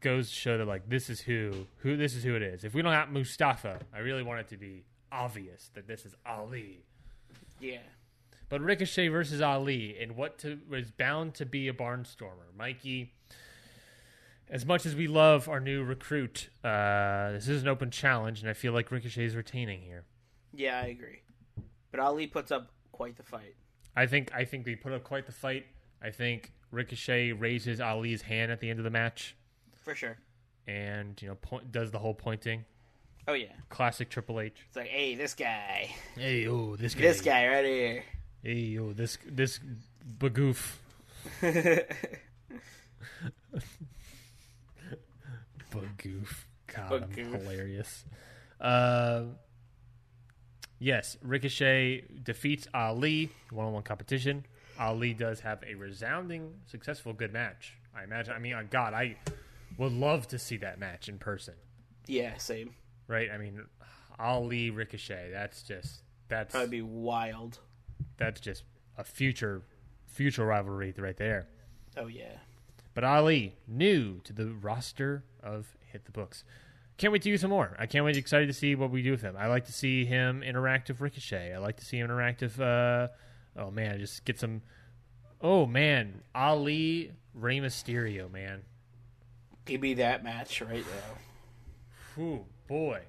[0.01, 2.63] goes to show that like this is who who this is who it is.
[2.63, 6.15] If we don't have Mustafa, I really want it to be obvious that this is
[6.25, 6.85] Ali.
[7.61, 7.79] yeah.
[8.49, 12.55] But Ricochet versus Ali in what to, was bound to be a barnstormer.
[12.57, 13.14] Mikey,
[14.51, 18.49] as much as we love our new recruit, uh, this is an open challenge, and
[18.49, 20.05] I feel like Ricochet is retaining here.
[20.53, 21.23] Yeah, I agree.
[21.91, 23.55] But Ali puts up quite the fight.
[23.97, 25.67] I think I think they put up quite the fight.
[26.03, 29.37] I think Ricochet raises Ali's hand at the end of the match,
[29.83, 30.17] For sure.
[30.67, 32.65] and you know point, does the whole pointing.
[33.27, 33.53] Oh yeah.
[33.71, 34.55] Classic Triple H.
[34.67, 37.01] It's like, hey, this guy, Hey, oh, this guy.
[37.01, 38.05] this guy right here.
[38.43, 39.61] Hey, oh, this this
[40.19, 40.75] bagoof.
[45.83, 46.45] Bagoof.
[46.67, 47.41] God, I'm Bagoof.
[47.43, 48.05] hilarious.
[48.61, 49.25] Uh,
[50.79, 54.47] yes, Ricochet defeats Ali one-on-one competition.
[54.79, 57.75] Ali does have a resounding, successful, good match.
[57.97, 58.35] I imagine.
[58.35, 59.17] I mean, uh, God, I
[59.79, 61.55] would love to see that match in person.
[62.07, 62.75] yeah, same.
[63.07, 63.29] Right?
[63.31, 63.63] I mean,
[64.19, 65.31] Ali Ricochet.
[65.33, 67.59] That's just that's That'd be wild.
[68.17, 68.65] that's just
[68.97, 69.63] a future
[70.07, 71.49] future rivalry right there.
[71.97, 72.33] Oh yeah.
[72.95, 76.45] But Ali, new to the roster of Hit the Books.
[76.97, 77.75] Can't wait to do some more.
[77.79, 78.17] I can't wait.
[78.17, 79.37] Excited to see what we do with him.
[79.37, 81.53] I like to see him interact with Ricochet.
[81.53, 82.61] I like to see him interact with.
[82.61, 83.09] Uh,
[83.57, 84.63] oh man, just get some.
[85.41, 88.63] Oh man, Ali Rey Mysterio, man.
[89.65, 90.85] Give me that match right
[92.17, 92.23] now.
[92.23, 93.01] Ooh boy.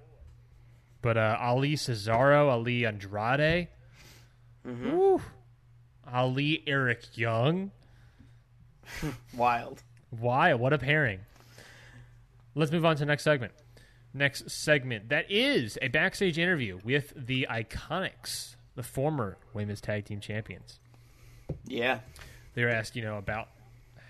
[1.01, 3.67] But uh, Ali Cesaro, Ali Andrade,
[4.65, 5.21] Woo.
[6.11, 7.71] Ali Eric Young.
[9.35, 9.83] Wild.
[10.09, 10.53] Why?
[10.53, 11.21] What a pairing.
[12.53, 13.53] Let's move on to the next segment.
[14.13, 20.21] Next segment that is a backstage interview with the IIconics, the former women's tag team
[20.21, 20.79] champions.
[21.65, 21.99] Yeah.
[22.53, 23.49] They were asked, you know, about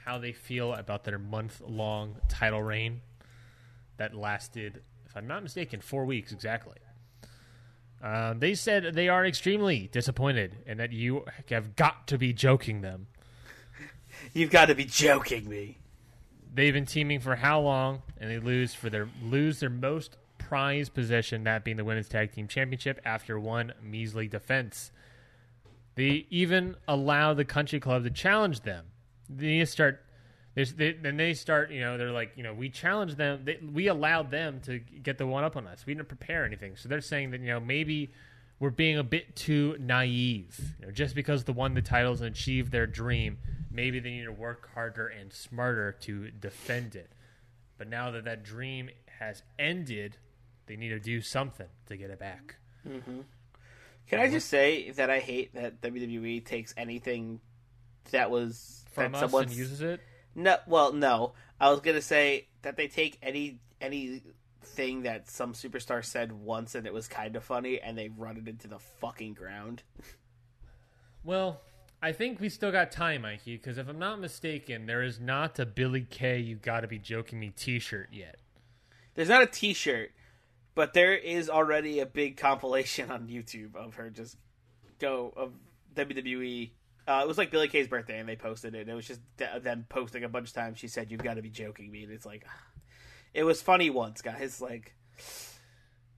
[0.05, 3.01] how they feel about their month long title reign
[3.97, 6.77] that lasted, if I'm not mistaken, four weeks exactly.
[8.03, 12.81] Um, they said they are extremely disappointed and that you have got to be joking
[12.81, 13.07] them.
[14.35, 15.77] You've got to be joking me.
[16.53, 20.93] They've been teaming for how long, and they lose for their lose their most prized
[20.93, 24.91] position, that being the women's tag team championship, after one measly defense.
[25.95, 28.87] They even allow the country club to challenge them.
[29.29, 30.01] They start.
[30.53, 31.71] They, then they start.
[31.71, 33.45] You know, they're like, you know, we challenged them.
[33.45, 35.85] They, we allowed them to get the one up on us.
[35.85, 36.75] We didn't prepare anything.
[36.75, 38.11] So they're saying that you know maybe
[38.59, 40.59] we're being a bit too naive.
[40.81, 43.37] You know, just because they won the titles and achieved their dream,
[43.75, 47.11] maybe they need to work harder and smarter to defend it.
[47.77, 50.17] But now that that dream has ended,
[50.65, 52.55] they need to do something to get it back.
[52.87, 53.21] Mm-hmm.
[54.07, 54.31] Can I uh-huh.
[54.31, 57.39] just say that I hate that WWE takes anything
[58.11, 59.99] that was From that us someone and uses it.
[60.35, 61.33] No, well, no.
[61.59, 66.85] I was gonna say that they take any anything that some superstar said once and
[66.85, 69.83] it was kind of funny, and they run it into the fucking ground.
[71.23, 71.61] Well,
[72.05, 75.57] I think we still got time, Mikey, because if I'm not mistaken, there is not
[75.57, 78.35] a Billie Kay "You Gotta Be Joking Me" T-shirt yet.
[79.15, 80.11] There's not a T-shirt,
[80.75, 84.37] but there is already a big compilation on YouTube of her just
[84.99, 85.53] go of
[85.95, 86.69] WWE.
[87.07, 88.81] Uh, it was like Billie Kay's birthday, and they posted it.
[88.81, 89.21] And it was just
[89.63, 90.77] them posting a bunch of times.
[90.77, 92.45] She said, "You've got to be joking me," and it's like,
[93.33, 94.61] it was funny once, guys.
[94.61, 94.93] Like,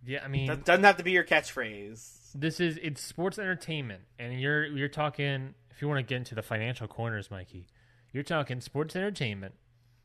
[0.05, 2.33] Yeah, I mean, doesn't have to be your catchphrase.
[2.35, 6.33] this is it's sports entertainment, and you're you're talking if you want to get into
[6.33, 7.67] the financial corners, Mikey,
[8.11, 9.53] you're talking sports entertainment,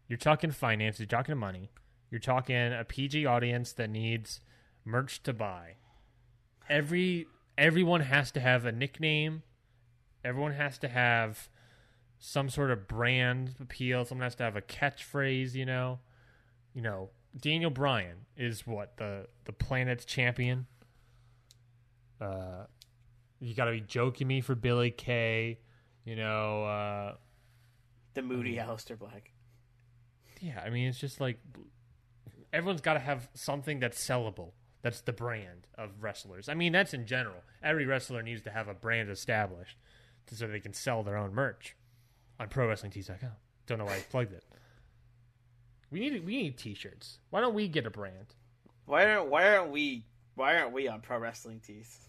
[0.06, 1.70] you're talking finance, you're talking money,
[2.10, 4.40] you're talking a PG audience that needs
[4.84, 5.76] merch to buy.
[6.68, 9.44] Every everyone has to have a nickname.
[10.22, 11.48] Everyone has to have
[12.18, 14.04] some sort of brand appeal.
[14.04, 16.00] Someone has to have a catchphrase, you know.
[16.74, 17.08] You know,
[17.40, 20.66] Daniel Bryan is what the the planet's champion.
[22.20, 22.66] Uh,
[23.42, 25.58] you got to be joking me for Billie Kay.
[26.04, 27.14] You know, uh,
[28.14, 29.32] The moody Aleister Black.
[30.40, 30.60] yeah.
[30.64, 31.38] I mean, it's just like
[32.52, 34.52] everyone's got to have something that's sellable.
[34.82, 36.48] That's the brand of wrestlers.
[36.48, 37.42] I mean, that's in general.
[37.62, 39.76] Every wrestler needs to have a brand established
[40.30, 41.76] so they can sell their own merch
[42.40, 43.30] on ProWrestlingTees.com.
[43.66, 44.44] Don't know why I plugged it.
[45.90, 47.18] We need we need T-shirts.
[47.30, 48.34] Why don't we get a brand?
[48.86, 52.08] Why aren't Why aren't we Why aren't we on Pro Wrestling Tees?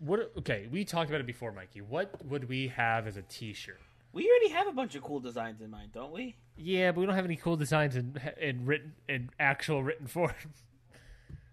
[0.00, 0.32] What?
[0.38, 1.80] Okay, we talked about it before, Mikey.
[1.80, 3.80] What would we have as a T-shirt?
[4.12, 6.36] We already have a bunch of cool designs in mind, don't we?
[6.56, 10.32] Yeah, but we don't have any cool designs in in written in actual written form.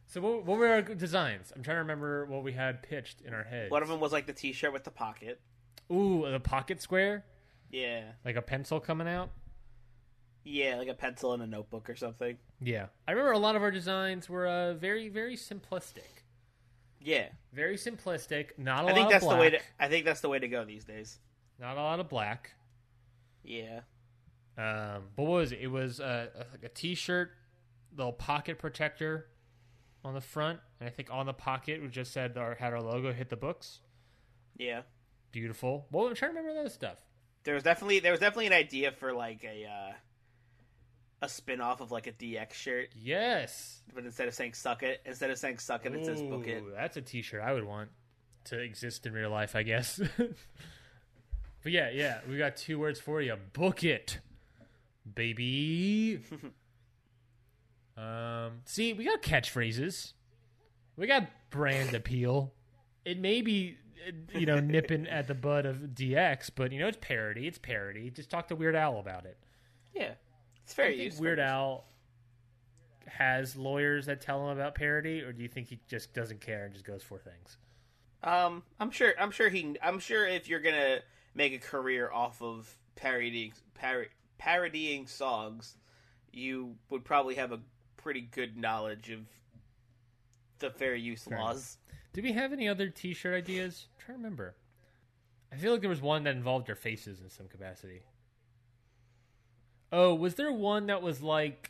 [0.08, 1.52] so what, what were our designs?
[1.56, 3.72] I'm trying to remember what we had pitched in our heads.
[3.72, 5.40] One of them was like the T-shirt with the pocket.
[5.92, 7.26] Ooh, the pocket square,
[7.72, 9.30] Yeah, like a pencil coming out.
[10.46, 12.38] yeah, like a pencil and a notebook or something.
[12.62, 16.23] Yeah, I remember a lot of our designs were uh, very very simplistic.
[17.04, 18.58] Yeah, Very simplistic.
[18.58, 19.36] Not a I lot think of that's black.
[19.38, 19.60] the way to.
[19.80, 21.20] I think that's the way to go these days.
[21.60, 22.52] Not a lot of black.
[23.44, 23.82] Yeah,
[24.58, 25.60] Um, but what was it?
[25.62, 27.32] It was uh, a, like a T-shirt,
[27.98, 29.28] little pocket protector
[30.06, 32.82] on the front, and I think on the pocket we just said our had our
[32.82, 33.80] logo hit the books.
[34.58, 34.82] yeah.
[35.34, 35.88] Beautiful.
[35.92, 36.98] Well, I'm trying to remember that stuff.
[37.44, 39.94] There was definitely there was definitely an idea for like a uh,
[41.24, 43.82] a spin off of like a DX shirt, Yes.
[43.96, 46.64] but instead of saying "suck it," instead of saying "suck it," it says "book it."
[46.76, 47.90] That's a T-shirt I would want
[48.46, 50.02] to exist in real life, I guess.
[50.18, 53.36] but yeah, yeah, we got two words for you.
[53.54, 54.20] Book it,
[55.16, 56.20] baby.
[57.98, 60.12] um, see, we got catchphrases.
[60.98, 62.54] We got brand appeal.
[63.06, 63.78] It may be,
[64.34, 67.48] you know, nipping at the bud of DX, but you know, it's parody.
[67.48, 68.10] It's parody.
[68.10, 69.38] Just talk to Weird Al about it.
[69.96, 70.14] Yeah,
[70.64, 71.24] it's very think useful.
[71.24, 71.86] Weird Al
[73.08, 76.66] has lawyers that tell him about parody, or do you think he just doesn't care
[76.66, 77.58] and just goes for things?
[78.24, 79.14] Um, I'm sure.
[79.20, 79.76] I'm sure he.
[79.82, 81.00] I'm sure if you're gonna
[81.36, 85.76] make a career off of parodying par- parodying songs,
[86.32, 87.60] you would probably have a
[87.98, 89.20] pretty good knowledge of
[90.60, 91.78] the fair use Fair laws.
[92.14, 93.88] Do we have any other T-shirt ideas?
[93.94, 94.56] I'm trying to remember.
[95.52, 98.02] I feel like there was one that involved our faces in some capacity.
[99.96, 101.70] Oh, was there one that was like,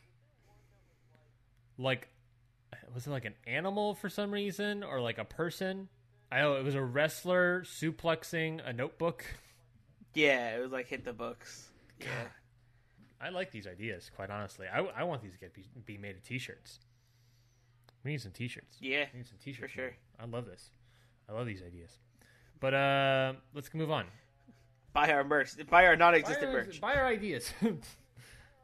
[1.77, 2.07] like,
[2.93, 5.89] was it like an animal for some reason, or like a person?
[6.31, 9.25] I know it was a wrestler suplexing a notebook.
[10.13, 11.69] Yeah, it was like hit the books.
[11.99, 12.07] Yeah,
[13.19, 14.67] I like these ideas, quite honestly.
[14.73, 16.79] I, I want these to get be, be made of T-shirts.
[18.05, 18.77] We need some T-shirts.
[18.79, 19.05] yeah.
[19.13, 19.73] We need some T-shirts.
[19.73, 19.91] For sure.
[20.17, 20.71] I love this.
[21.29, 21.97] I love these ideas.
[22.61, 24.05] But uh, let's move on.
[24.93, 25.51] Buy our merch.
[25.69, 26.79] Buy our non-existent our, merch.
[26.79, 27.51] buy our ideas.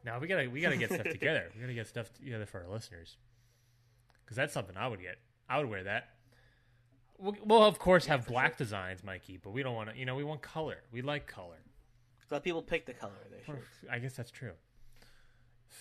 [0.06, 1.50] now we gotta we gotta get stuff together.
[1.56, 3.18] We gotta get stuff together for our listeners.
[4.24, 5.18] Because that's something I would get.
[5.50, 6.10] I would wear that.
[7.18, 9.98] We'll, we'll of course have black designs, Mikey, but we don't want to.
[9.98, 10.78] You know, we want color.
[10.92, 11.58] We like color.
[12.32, 13.66] Let people pick the color of their shirt.
[13.92, 14.52] I guess that's true.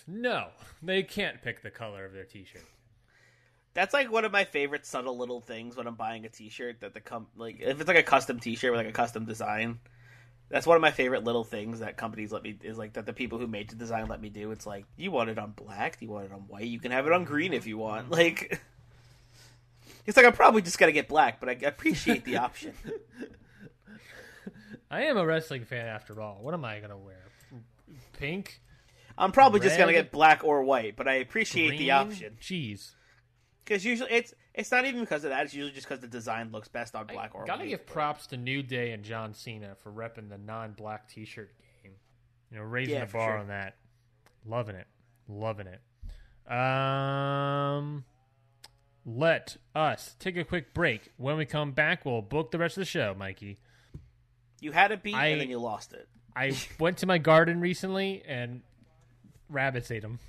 [0.07, 0.47] No,
[0.81, 2.63] they can't pick the color of their T-shirt.
[3.73, 6.81] That's like one of my favorite subtle little things when I'm buying a T-shirt.
[6.81, 9.79] That the com like if it's like a custom T-shirt with like a custom design.
[10.49, 13.13] That's one of my favorite little things that companies let me is like that the
[13.13, 14.51] people who made the design let me do.
[14.51, 17.05] It's like you want it on black, you want it on white, you can have
[17.05, 18.05] it on green if you want.
[18.05, 18.13] Mm-hmm.
[18.13, 18.59] Like
[20.05, 22.73] it's like I'm probably just gonna get black, but I appreciate the option.
[24.91, 26.39] I am a wrestling fan after all.
[26.41, 27.25] What am I gonna wear?
[28.13, 28.59] Pink,
[29.17, 32.91] I'm probably just gonna get black or white, but I appreciate the option Jeez,
[33.63, 35.45] because usually it's it's not even because of that.
[35.45, 37.47] It's usually just because the design looks best on black or white.
[37.47, 37.69] gotta white.
[37.69, 41.51] give props to New Day and John Cena for repping the non-black T-shirt
[41.83, 41.93] game.
[42.51, 43.37] You know, raising Yeah, the bar sure.
[43.37, 43.75] on that.
[44.45, 44.87] Loving it,
[45.27, 45.81] loving it.
[46.51, 48.05] Um,
[49.05, 51.11] let us take a quick break.
[51.17, 53.57] When we come back, we'll book the rest of the show, Mikey.
[54.61, 56.07] You had a beat I- and then you lost it.
[56.35, 58.61] I went to my garden recently and
[59.49, 60.19] rabbits ate them.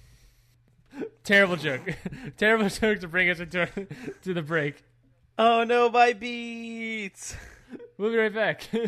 [1.24, 1.82] Terrible joke.
[2.36, 3.66] Terrible joke to bring us into
[4.22, 4.82] to the break.
[5.38, 7.36] Oh no, my beats.
[7.98, 8.68] We'll be right back.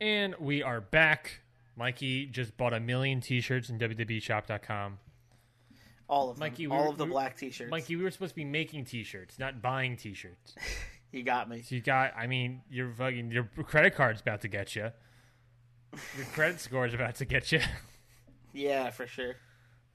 [0.00, 1.43] And we are back.
[1.76, 4.98] Mikey just bought a million T-shirts in WWEShop.com.
[6.08, 6.40] All of them.
[6.40, 7.70] Mikey, we all were- of the we- black T-shirts.
[7.70, 10.54] Mikey, we were supposed to be making T-shirts, not buying T-shirts.
[11.12, 11.62] you got me.
[11.62, 14.90] So you got, I mean, your fucking your credit card's about to get you.
[16.16, 17.60] Your credit score is about to get you.
[18.56, 19.34] Yeah, for sure.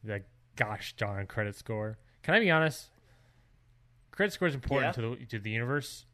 [0.04, 0.24] that
[0.58, 1.98] gosh darn credit score.
[2.24, 2.90] Can I be honest?
[4.12, 5.02] Credit score is important Yeah.
[5.04, 6.06] to the to the universe.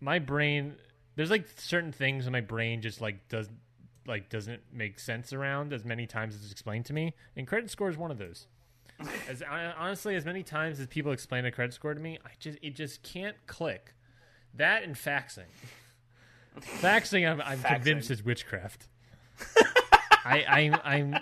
[0.00, 0.74] My brain,
[1.16, 3.48] there's like certain things in my brain just like does
[4.06, 7.70] like doesn't make sense around as many times as it's explained to me, and credit
[7.70, 8.46] score is one of those.
[9.28, 12.58] As honestly, as many times as people explain a credit score to me, I just
[12.62, 13.94] it just can't click.
[14.54, 15.46] That and faxing.
[16.60, 17.74] faxing, I'm, I'm Faxing.
[17.74, 18.86] convinced is witchcraft.
[20.24, 21.16] I, I'm I'm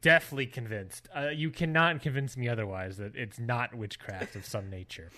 [0.00, 1.08] definitely convinced.
[1.14, 5.10] Uh, you cannot convince me otherwise that it's not witchcraft of some nature.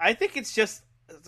[0.00, 0.82] I think it's just.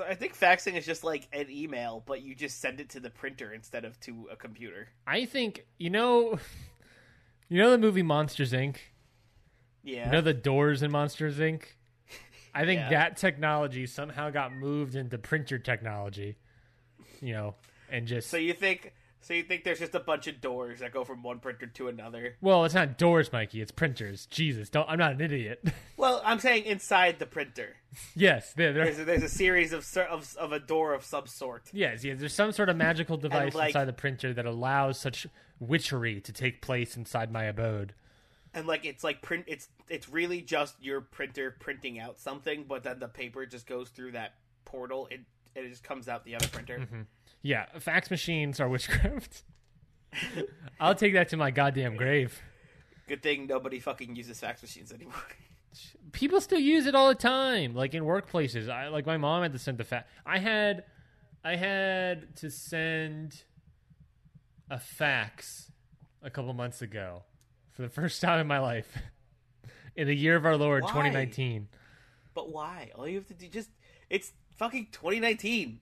[0.06, 3.10] I think faxing is just like an email, but you just send it to the
[3.10, 4.88] printer instead of to a computer.
[5.06, 6.38] I think you know,
[7.48, 8.76] you know the movie Monsters Inc.
[9.82, 10.06] Yeah.
[10.06, 11.62] You know the doors in Monsters Inc.
[12.54, 12.90] I think Yeah.
[12.90, 16.36] that technology somehow got moved into printer technology.
[17.20, 17.54] You know,
[17.90, 18.92] and just so you think?
[19.24, 21.88] So you think there's just a bunch of doors that go from one printer to
[21.88, 22.36] another?
[22.40, 23.60] well, it's not doors, Mikey.
[23.60, 24.26] It's printers.
[24.26, 24.88] Jesus, don't.
[24.88, 25.64] I'm not an idiot.
[25.96, 27.76] Well, I'm saying inside the printer.
[28.14, 31.26] yes, there, there, There's a, there's a series of, of of a door of some
[31.26, 31.62] sort.
[31.72, 32.18] Yes, yes.
[32.18, 35.26] There's some sort of magical device like- inside the printer that allows such
[35.60, 37.94] witchery to take place inside my abode.
[38.52, 42.82] and like it's like print it's it's really just your printer printing out something but
[42.82, 44.34] then the paper just goes through that
[44.64, 45.24] portal and,
[45.56, 47.02] and it just comes out the other printer Mm-hmm.
[47.44, 49.42] Yeah, fax machines are witchcraft.
[50.80, 52.40] I'll take that to my goddamn grave.
[53.06, 55.12] good thing nobody fucking uses fax machines anymore
[56.12, 58.70] People still use it all the time, like in workplaces.
[58.70, 60.08] I like my mom had to send the fax.
[60.24, 60.84] I had,
[61.42, 63.42] I had to send
[64.70, 65.70] a fax
[66.22, 67.24] a couple months ago
[67.72, 68.96] for the first time in my life.
[69.96, 70.88] In the year of our Lord, Why?
[70.88, 71.68] 2019.
[72.34, 73.70] but why all you have to do just
[74.10, 75.78] it's fucking 2019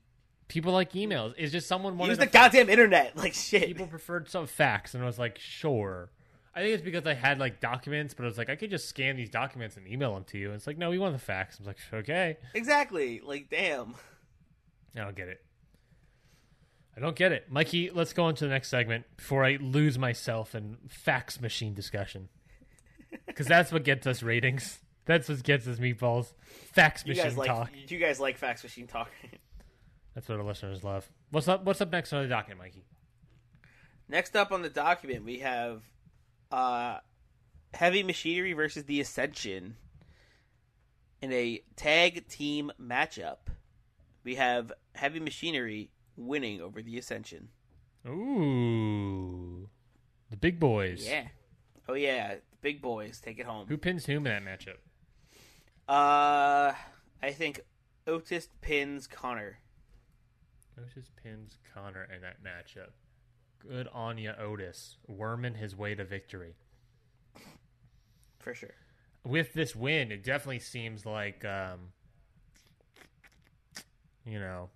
[0.53, 1.33] People like emails.
[1.39, 4.93] It's just someone wanted use to the goddamn internet like shit people preferred some facts,
[4.93, 6.11] and I was like, sure.
[6.55, 8.87] I think it's because I had like documents, but I was like, I could just
[8.87, 10.49] scan these documents and email them to you.
[10.49, 11.57] And it's like, no, we want the facts.
[11.57, 12.37] I was like, okay.
[12.53, 13.95] exactly like damn
[14.95, 15.41] I don't get it.
[16.95, 17.51] I don't get it.
[17.51, 21.73] Mikey, let's go on to the next segment before I lose myself in fax machine
[21.73, 22.29] discussion.
[23.27, 24.79] Because that's what gets us ratings.
[25.07, 26.33] That's what gets us meatballs.
[26.73, 27.71] Fax you machine guys like talk.
[27.89, 29.11] you guys like fax machine talk
[30.15, 31.11] That's what our listeners love.
[31.31, 31.65] What's up?
[31.65, 32.85] What's up next on the docket, Mikey?
[34.09, 35.83] Next up on the document, we have
[36.51, 36.99] uh,
[37.73, 39.77] Heavy Machinery versus the Ascension
[41.23, 43.39] in a tag team matchup.
[44.25, 47.49] We have Heavy Machinery winning over the Ascension.
[48.07, 49.69] Ooh,
[50.31, 51.07] the big boys.
[51.09, 51.29] Yeah.
[51.89, 53.67] Oh yeah, the big boys take it home.
[53.69, 54.77] Who pins whom in that matchup?
[55.89, 56.75] Uh,
[57.23, 57.61] I think
[58.07, 59.59] Otis pins Connor.
[60.79, 62.91] Otis pins Connor in that matchup.
[63.59, 64.97] Good on ya, Otis.
[65.07, 66.55] Worming his way to victory.
[68.39, 68.75] For sure.
[69.25, 71.93] With this win, it definitely seems like, um,
[74.27, 74.71] you know,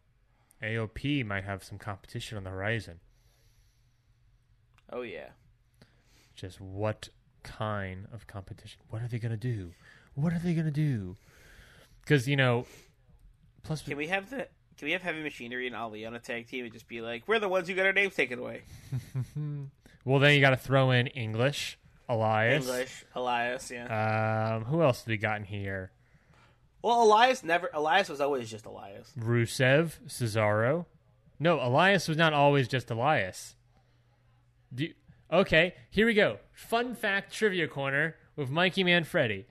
[0.62, 3.00] AOP might have some competition on the horizon.
[4.92, 5.30] Oh yeah.
[6.36, 7.08] Just what
[7.42, 8.80] kind of competition?
[8.88, 9.72] What are they going to do?
[10.14, 11.16] What are they going to do?
[12.00, 12.66] Because, you know,
[13.62, 13.82] plus.
[13.82, 16.64] Can we have the can we have Heavy Machinery and Ali on a tag team
[16.64, 18.62] and just be like, we're the ones who got our names taken away?
[20.04, 22.64] well, then you got to throw in English, Elias.
[22.66, 24.56] English, Elias, yeah.
[24.56, 25.90] Um, who else have we got in here?
[26.82, 27.70] Well, Elias never.
[27.74, 29.12] Elias was always just Elias.
[29.18, 30.86] Rusev, Cesaro.
[31.40, 33.56] No, Elias was not always just Elias.
[34.74, 34.94] Do you-
[35.32, 36.38] okay, here we go.
[36.52, 39.46] Fun fact trivia corner with Mikey Manfredi.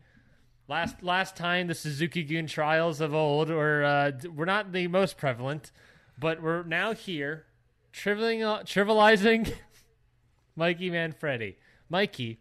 [0.68, 5.18] Last last time the Suzuki Goon trials of old were uh, were not the most
[5.18, 5.72] prevalent,
[6.20, 7.46] but we're now here
[7.94, 9.54] trivializing, trivializing
[10.56, 11.56] Mikey Manfredi.
[11.88, 12.40] Mikey,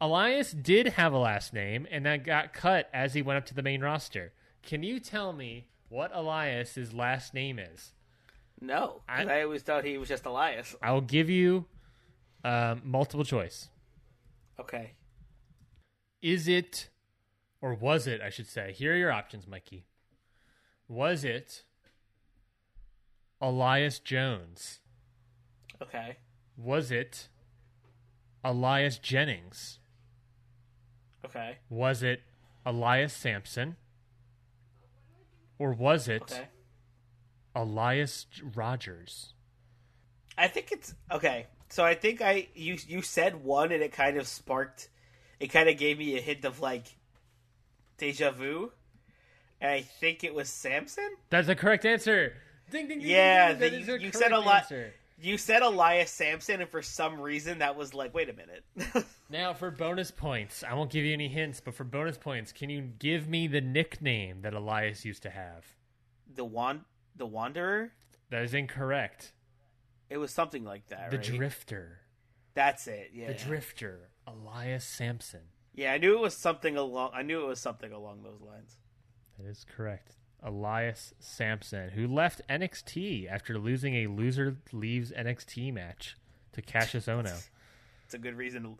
[0.00, 3.54] Elias did have a last name, and that got cut as he went up to
[3.54, 4.32] the main roster.
[4.62, 7.92] Can you tell me what Elias's last name is?
[8.60, 10.74] No, I- I, always thought he was just Elias.
[10.80, 11.66] I will give you
[12.44, 13.68] um, multiple choice.
[14.58, 14.92] Okay.
[16.22, 16.88] Is it,
[17.64, 18.74] or was it, I should say?
[18.74, 19.86] Here are your options, Mikey.
[20.86, 21.64] Was it
[23.40, 24.80] Elias Jones?
[25.80, 26.18] Okay.
[26.58, 27.28] Was it
[28.44, 29.78] Elias Jennings?
[31.24, 31.56] Okay.
[31.70, 32.20] Was it
[32.66, 33.76] Elias Sampson?
[35.58, 36.48] Or was it Okay.
[37.54, 39.32] Elias Rogers?
[40.36, 41.46] I think it's okay.
[41.70, 44.90] So I think I you you said one and it kind of sparked.
[45.40, 46.94] It kind of gave me a hint of like
[47.98, 48.72] deja vu,
[49.60, 51.08] and I think it was Samson.
[51.30, 52.34] That's the correct answer.
[52.70, 53.08] Ding ding ding.
[53.08, 53.86] Yeah, ding, ding.
[53.86, 54.92] The- you said a lot- answer.
[55.20, 59.06] You said Elias Sampson, and for some reason that was like, wait a minute.
[59.30, 62.68] Now for bonus points, I won't give you any hints, but for bonus points, can
[62.68, 65.64] you give me the nickname that Elias used to have?
[66.34, 66.80] the wand,
[67.16, 67.92] the Wanderer.
[68.30, 69.32] That is incorrect.
[70.10, 71.10] It was something like that.
[71.10, 71.26] The right?
[71.26, 72.00] Drifter.
[72.54, 73.10] That's it.
[73.14, 73.28] Yeah.
[73.28, 74.10] The Drifter.
[74.26, 75.40] Elias Sampson.
[75.74, 77.10] Yeah, I knew it was something along.
[77.14, 78.76] I knew it was something along those lines.
[79.38, 80.14] That is correct.
[80.42, 86.16] Elias Sampson, who left NXT after losing a loser leaves NXT match
[86.52, 87.42] to Kassius Ohno.
[88.04, 88.62] It's a good reason.
[88.62, 88.78] to...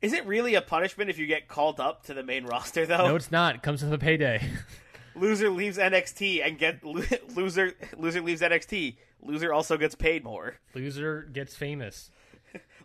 [0.00, 3.08] Is it really a punishment if you get called up to the main roster though?
[3.08, 3.56] No, it's not.
[3.56, 4.42] It comes with a payday.
[5.16, 8.96] Loser leaves NXT and get loser loser leaves NXT.
[9.22, 10.56] Loser also gets paid more.
[10.74, 12.10] Loser gets famous.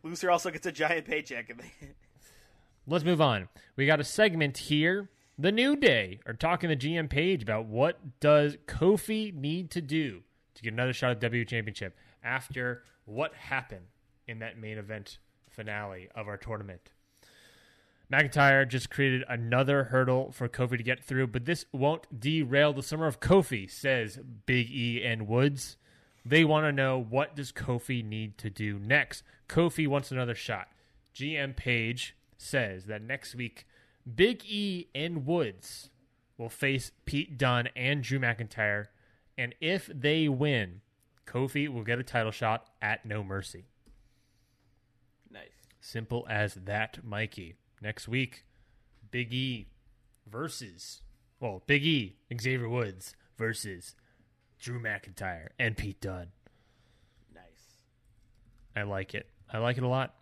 [0.03, 1.49] Loser also gets a giant paycheck.
[1.49, 1.71] And they...
[2.89, 3.49] Let's move on.
[3.75, 5.09] We got a segment here.
[5.37, 10.23] The New Day are talking to GM Paige about what does Kofi need to do
[10.55, 13.85] to get another shot at W Championship after what happened
[14.27, 15.19] in that main event
[15.51, 16.89] finale of our tournament.
[18.11, 22.81] McIntyre just created another hurdle for Kofi to get through, but this won't derail the
[22.81, 25.77] summer of Kofi, says Big E and Woods.
[26.25, 29.21] They want to know what does Kofi need to do next.
[29.47, 30.69] Kofi wants another shot.
[31.13, 33.67] GM Paige says that next week,
[34.15, 35.89] Big E and Woods
[36.37, 38.87] will face Pete Dunne and Drew McIntyre,
[39.37, 40.81] and if they win,
[41.27, 43.65] Kofi will get a title shot at No Mercy.
[45.29, 45.43] nice.
[45.81, 47.55] Simple as that, Mikey.
[47.81, 48.45] Next week,
[49.11, 49.67] Big E
[50.29, 51.01] versus,
[51.39, 53.95] well, Big E, Xavier Woods versus
[54.59, 56.31] Drew McIntyre and Pete Dunne.
[57.33, 57.83] Nice.
[58.75, 59.27] I like it.
[59.51, 60.15] I like it a lot.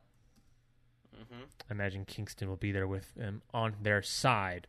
[1.69, 4.67] I imagine Kingston will be there with them on their side.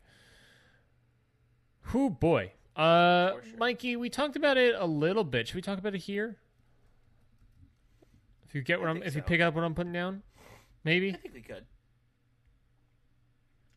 [1.83, 2.53] Who boy.
[2.77, 3.43] Uh, sure.
[3.59, 5.49] Mikey, we talked about it a little bit.
[5.49, 6.37] Should we talk about it here?
[8.47, 10.23] If you get what I I'm, think if you pick up what I'm putting down,
[10.85, 11.13] maybe.
[11.13, 11.65] I think we could.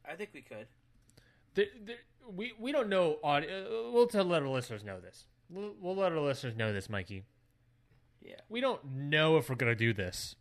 [0.05, 0.67] I think we could.
[2.29, 3.17] we we don't know.
[3.23, 5.25] Audi- uh, we'll tell let our listeners know this.
[5.49, 7.23] We'll, we'll let our listeners know this, Mikey.
[8.21, 8.35] Yeah.
[8.49, 10.35] We don't know if we're gonna do this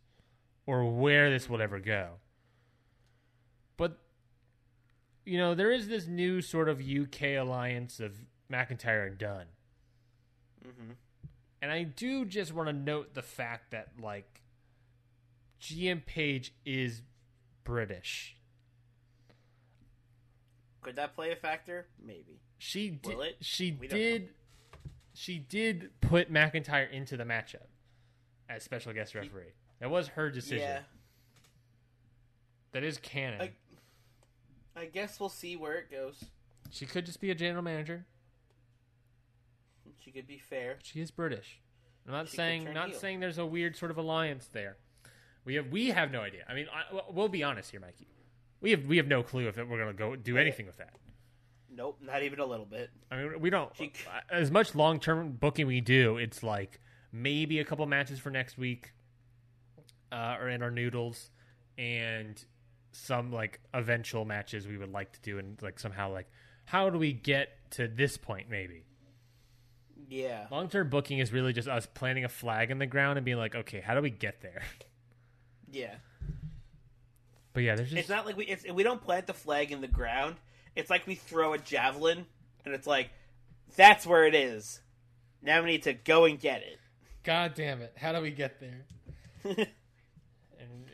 [0.65, 2.11] or where this will ever go.
[3.77, 3.97] But
[5.25, 8.17] you know, there is this new sort of UK alliance of
[8.51, 9.45] McIntyre and Dunne.
[10.65, 10.91] Mm-hmm.
[11.61, 14.41] And I do just want to note the fact that like
[15.61, 17.01] GM Paige is
[17.63, 18.35] British.
[20.81, 21.87] Could that play a factor?
[22.03, 22.41] Maybe.
[22.57, 23.15] She did.
[23.15, 23.37] Will it?
[23.41, 24.29] She We did.
[25.13, 27.67] She did put McIntyre into the matchup
[28.49, 29.53] as special guest referee.
[29.81, 30.59] That was her decision.
[30.59, 30.79] Yeah.
[32.71, 33.41] That is canon.
[33.41, 33.51] I-
[34.73, 36.23] I guess we'll see where it goes.
[36.69, 38.05] she could just be a general manager.
[39.99, 40.77] She could be fair.
[40.83, 41.59] She is British.
[42.07, 42.99] I'm not She saying not heel.
[42.99, 44.77] saying there's a weird sort of alliance there.
[45.43, 46.45] We have we have no idea.
[46.47, 48.07] I mean, I, well, we'll be honest here, Mikey.
[48.61, 50.93] We have we have no clue if we're going to go do anything with that.
[51.69, 52.89] Nope, not even a little bit.
[53.11, 53.75] I mean, we don't.
[53.75, 56.79] She- uh, As much long term booking we do, it's like
[57.11, 58.93] maybe a couple matches for next week,
[60.11, 61.29] uh, or in our noodles,
[61.77, 62.43] and
[62.91, 66.29] some like eventual matches we would like to do, and like somehow like
[66.65, 68.49] how do we get to this point?
[68.49, 68.83] Maybe
[70.09, 70.47] Yeah.
[70.51, 73.37] long term booking is really just us planting a flag in the ground and being
[73.37, 74.61] like, okay, how do we get there?
[75.73, 75.95] Yeah.
[77.53, 79.79] But yeah, there's just It's not like we it's, we don't plant the flag in
[79.79, 80.35] the ground.
[80.75, 82.25] It's like we throw a javelin,
[82.65, 83.09] and it's like
[83.77, 84.81] that's where it is.
[85.41, 86.77] Now we need to go and get it.
[87.23, 87.93] God damn it!
[87.97, 89.65] How do we get there?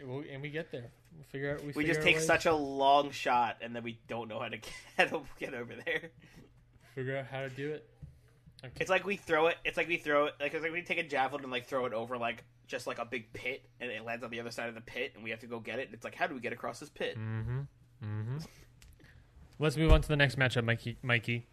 [0.08, 0.90] and we'll, and we get there.
[1.18, 1.62] We figure out.
[1.62, 4.40] We, We figure just take ways- such a long shot, and then we don't know
[4.40, 6.10] how to get, how to get over there.
[6.96, 7.90] figure out how to do it.
[8.80, 9.58] It's like we throw it.
[9.64, 10.34] It's like we throw it.
[10.40, 12.98] Like it's like we take a javelin and like throw it over like just like
[13.00, 15.30] a big pit, and it lands on the other side of the pit, and we
[15.30, 15.86] have to go get it.
[15.88, 17.18] And It's like how do we get across this pit?
[17.18, 17.68] Mm.
[19.60, 20.98] Let's move on to the next matchup, Mikey.
[21.02, 21.48] Mikey.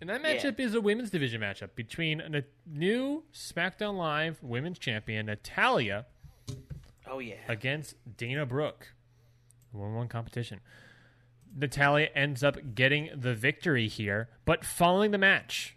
[0.00, 0.34] And that Yeah.
[0.36, 6.06] matchup is a women's division matchup between a new SmackDown Live Women's Champion Natalya
[7.08, 7.36] Oh yeah.
[7.48, 8.92] against Dana Brooke.
[9.72, 10.60] One-one competition.
[11.54, 15.76] Natalya ends up getting the victory here, but following the match,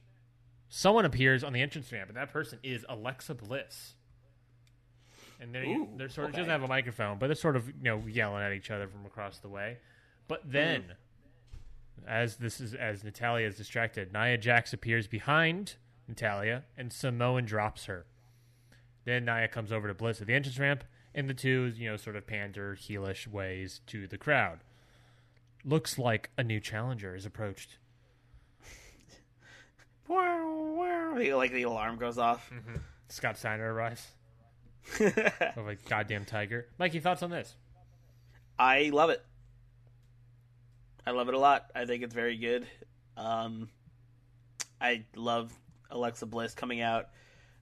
[0.67, 3.95] someone appears on the entrance ramp, and that person is Alexa Bliss.
[5.39, 6.41] And they're, Ooh, they're sort of, she okay.
[6.41, 9.05] doesn't have a microphone, but they're sort of you know yelling at each other from
[9.05, 9.77] across the way.
[10.27, 10.83] But then,
[12.05, 15.75] as this is as Natalya is distracted, Nia Jax appears behind
[16.09, 18.05] Natalya, and Samoan drops her.
[19.05, 20.83] Then Nia comes over to Bliss at the entrance ramp,
[21.13, 24.59] and the two, you know, sort of pander heelish ways to the crowd.
[25.65, 27.77] Looks like a new challenger is approached.
[30.09, 32.51] Like the alarm goes off.
[33.09, 34.07] Scott Steiner arrives.
[34.99, 36.67] of a goddamn tiger.
[36.77, 37.55] Mikey, thoughts on this?
[38.57, 39.23] I love it.
[41.05, 41.71] I love it a lot.
[41.75, 42.67] I think it's very good.
[43.17, 43.69] Um,
[44.81, 45.51] I love
[45.91, 47.09] Alexa Bliss coming out.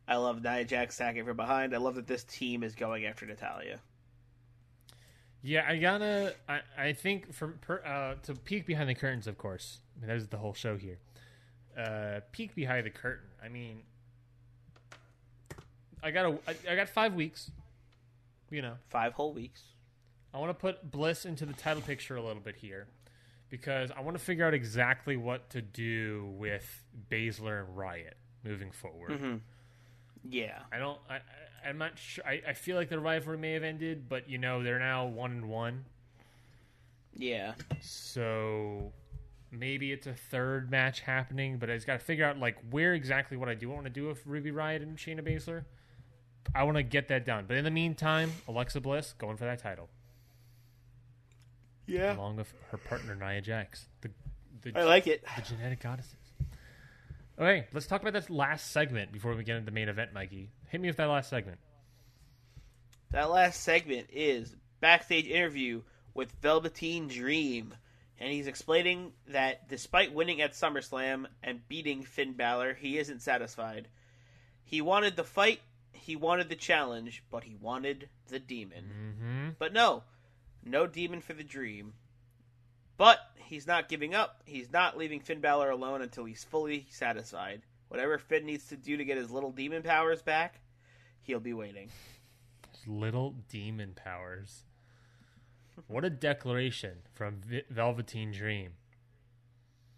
[0.07, 1.73] I love Nia Jax stacking from behind.
[1.73, 3.79] I love that this team is going after Natalya.
[5.41, 6.33] Yeah, I gotta.
[6.47, 9.79] I, I think from per, uh, to peek behind the curtains, of course.
[9.95, 10.97] I mean, that is the whole show here.
[11.77, 13.27] Uh, peek behind the curtain.
[13.43, 13.81] I mean,
[16.01, 16.39] I got a.
[16.47, 17.51] I, I got five weeks.
[18.49, 19.61] You know, Five whole weeks.
[20.33, 22.87] I want to put Bliss into the title picture a little bit here
[23.49, 28.71] because I want to figure out exactly what to do with Baszler and Riot moving
[28.71, 29.41] forward.
[30.29, 30.59] Yeah.
[30.71, 30.99] I don't.
[31.09, 32.25] I, I, I'm not sure.
[32.25, 35.31] I, I feel like the rivalry may have ended, but you know they're now one
[35.31, 35.85] and one.
[37.15, 37.53] Yeah.
[37.81, 38.91] So
[39.51, 42.93] maybe it's a third match happening, but I just got to figure out like where
[42.93, 45.63] exactly what I do want to do with Ruby Riot and Shayna Baszler.
[46.55, 49.59] I want to get that done, but in the meantime, Alexa Bliss going for that
[49.59, 49.89] title
[51.87, 52.15] Yeah.
[52.15, 54.11] along with her partner Nia Jax, the
[54.61, 55.23] the, I like it.
[55.35, 56.15] the genetic goddesses.
[57.39, 60.49] Okay, let's talk about this last segment before we get into the main event, Mikey.
[60.69, 61.59] Hit me with that last segment.
[63.11, 65.83] That last segment is backstage interview
[66.15, 67.75] with Velveteen Dream,
[68.19, 73.87] and he's explaining that despite winning at SummerSlam and beating Finn Balor, he isn't satisfied.
[74.63, 75.61] He wanted the fight,
[75.93, 78.91] he wanted the challenge, but he wanted the demon.
[78.91, 79.49] Mm-hmm.
[79.59, 80.03] But no,
[80.65, 81.93] no demon for the Dream.
[82.97, 84.41] But he's not giving up.
[84.45, 87.61] He's not leaving Finn Balor alone until he's fully satisfied.
[87.89, 90.59] Whatever Finn needs to do to get his little demon powers back,
[91.23, 91.89] he'll be waiting.
[92.85, 94.63] Little demon powers.
[95.87, 98.71] What a declaration from v- Velveteen Dream.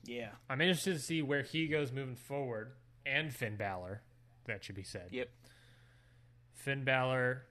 [0.05, 0.29] Yeah.
[0.49, 2.71] I'm interested to see where he goes moving forward,
[3.05, 4.01] and Finn Balor.
[4.45, 5.09] That should be said.
[5.11, 5.29] Yep.
[6.53, 7.43] Finn Balor,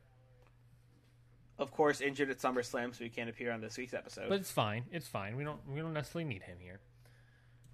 [1.58, 4.28] of course, injured at SummerSlam, so he can't appear on this week's episode.
[4.28, 4.84] but it's fine.
[4.92, 5.36] It's fine.
[5.36, 6.80] We don't we don't necessarily need him here.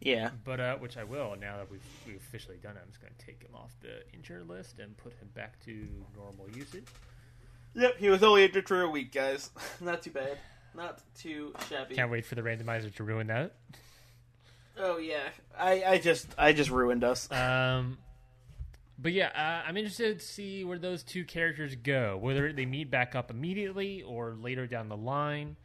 [0.01, 2.81] yeah, But uh, which I will now that we've, we've officially done it.
[2.83, 5.87] I'm just going to take him off the injured list and put him back to
[6.17, 6.87] normal usage.
[7.75, 9.51] yep, he was only injured for a week, guys.
[9.81, 10.39] Not too bad.
[10.77, 11.95] Not too shabby.
[11.95, 13.55] Can't wait for the randomizer to ruin that.
[14.77, 17.31] Oh yeah, I, I just I just ruined us.
[17.31, 17.99] Um,
[18.99, 22.17] but yeah, uh, I'm interested to see where those two characters go.
[22.21, 25.57] Whether they meet back up immediately or later down the line.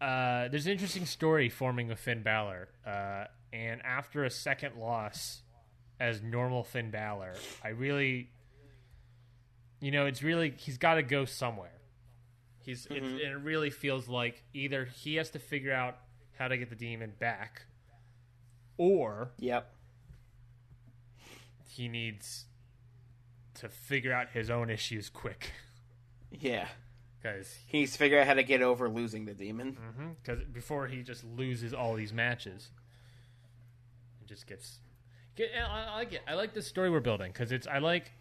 [0.00, 5.42] Uh, there's an interesting story forming with Finn Balor, uh, and after a second loss
[5.98, 7.32] as normal Finn Balor,
[7.64, 8.28] I really,
[9.80, 11.80] you know, it's really he's got to go somewhere.
[12.58, 15.96] He's it, and it really feels like either he has to figure out
[16.38, 17.62] how to get the demon back,
[18.76, 19.72] or Yep.
[21.76, 22.46] He needs
[23.54, 25.52] to figure out his own issues quick
[26.30, 26.68] Yeah.
[27.20, 29.76] because He needs to figure out how to get over losing the demon.
[30.22, 32.70] because before he just loses all these matches,
[34.22, 34.78] it just gets.
[35.36, 36.22] Get, I, I like it.
[36.26, 37.66] I like the story we're building because it's.
[37.66, 38.12] I like,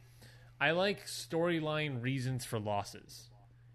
[0.59, 3.29] I like storyline reasons for losses,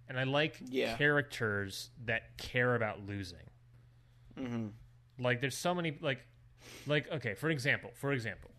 [0.08, 0.96] and I like Yeah.
[0.96, 3.38] characters that care about losing.
[4.38, 4.66] Mm-hmm.
[5.18, 6.20] Like there's so many like,
[6.86, 7.34] like okay.
[7.34, 8.49] For example, for example,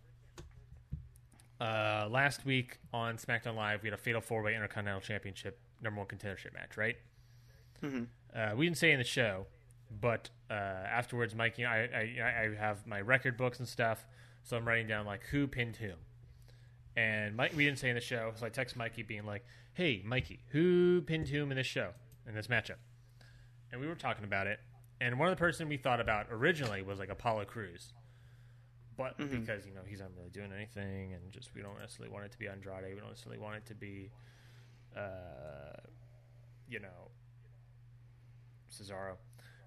[1.62, 5.98] uh, last week on SmackDown Live we had a Fatal Four Way Intercontinental Championship number
[6.00, 6.96] one contendership match, right?
[8.34, 9.46] Uh, we didn't say in the show,
[10.00, 14.06] but uh, afterwards, Mikey, I, I I have my record books and stuff,
[14.42, 15.96] so I'm writing down like who pinned whom.
[16.96, 19.44] And Mike, we didn't say in the show, so I text Mikey being like,
[19.74, 21.90] "Hey, Mikey, who pinned whom in this show
[22.26, 22.76] in this matchup?"
[23.70, 24.60] And we were talking about it,
[25.00, 27.92] and one of the person we thought about originally was like Apollo Crews,
[28.96, 32.24] but because you know he's not really doing anything, and just we don't necessarily want
[32.24, 34.10] it to be Andrade, we don't necessarily want it to be,
[34.96, 35.80] uh,
[36.68, 37.10] you know,
[38.70, 39.16] Cesaro.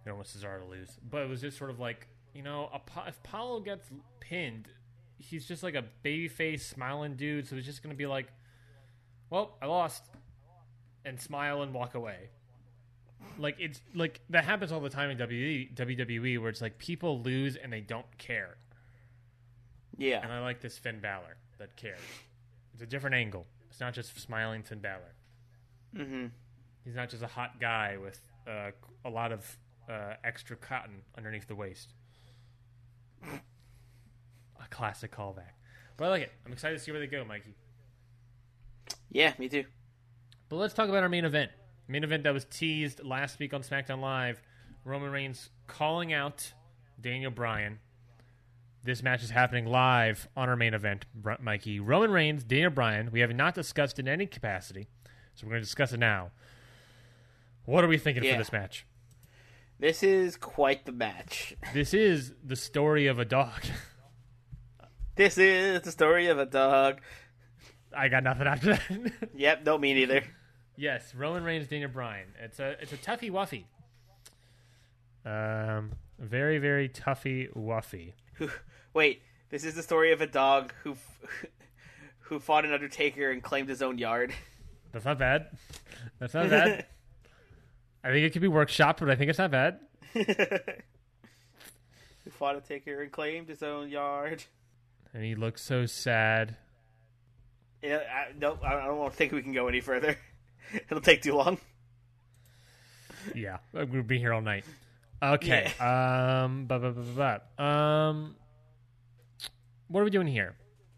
[0.03, 2.69] We don't want Cesaro to lose, but it was just sort of like you know,
[3.07, 3.87] if Apollo gets
[4.19, 4.67] pinned,
[5.17, 8.27] he's just like a baby face smiling dude, so it's just gonna be like,
[9.29, 10.03] well, I lost,
[11.05, 12.29] and smile and walk away.
[13.37, 17.21] Like it's like that happens all the time in WWE, WWE where it's like people
[17.21, 18.57] lose and they don't care.
[20.23, 21.99] And I like this Finn Balor that cares.
[22.73, 23.45] It's a different angle.
[23.69, 25.13] It's not just smiling Finn Balor.
[25.95, 26.25] Mm-hmm.
[26.83, 28.71] He's not just a hot guy with uh,
[29.03, 29.57] a lot of
[29.89, 31.93] uh, extra cotton underneath the waist.
[33.25, 35.53] A classic callback.
[35.97, 36.31] But I like it.
[36.45, 37.55] I'm excited to see where they go, Mikey.
[39.11, 39.63] Yeah, me too.
[40.49, 41.51] But let's talk about our main event.
[41.87, 44.41] Main event that was teased last week on SmackDown Live.
[44.83, 46.53] Roman Reigns calling out
[46.99, 47.79] Daniel Bryan.
[48.85, 51.07] This match is happening live on our main event,
[51.41, 51.79] Mikey.
[51.79, 53.09] Roman Reigns, Daniel Bryan.
[53.11, 54.85] We have not discussed in any capacity,
[55.33, 56.29] so we're going to discuss it now.
[57.65, 58.33] What are we thinking Yeah.
[58.33, 58.85] for this match?
[59.79, 61.55] This is quite the match.
[61.73, 63.63] This is the story of a dog.
[65.15, 66.99] This is the story of a dog.
[67.95, 69.11] I got nothing after that.
[69.33, 70.23] Yep, don't me neither.
[70.75, 72.27] yes, Roman Reigns, Daniel Bryan.
[72.39, 73.63] It's a it's a toughy wuffy.
[75.25, 78.11] Um, very very toughy wuffy.
[78.93, 80.95] Wait, this is the story of a dog who
[82.19, 84.33] who fought an Undertaker and claimed his own yard.
[84.91, 85.47] That's not bad.
[86.19, 86.85] That's not bad.
[88.03, 89.79] I think it could be workshopped, but I think it's not bad.
[90.13, 90.23] who
[92.29, 94.43] fought a taker and claimed his own yard.
[95.13, 96.55] And he looks so sad.
[97.81, 100.17] Yeah, I, no, I don't think we can go any further.
[100.73, 101.57] It'll take too long.
[103.33, 104.65] Yeah, we'll be here all night.
[105.23, 105.65] Okay.
[105.79, 106.65] Um.
[106.65, 107.63] Ba, ba, ba, ba, ba.
[107.63, 108.35] Um.
[109.87, 110.55] What are we doing here?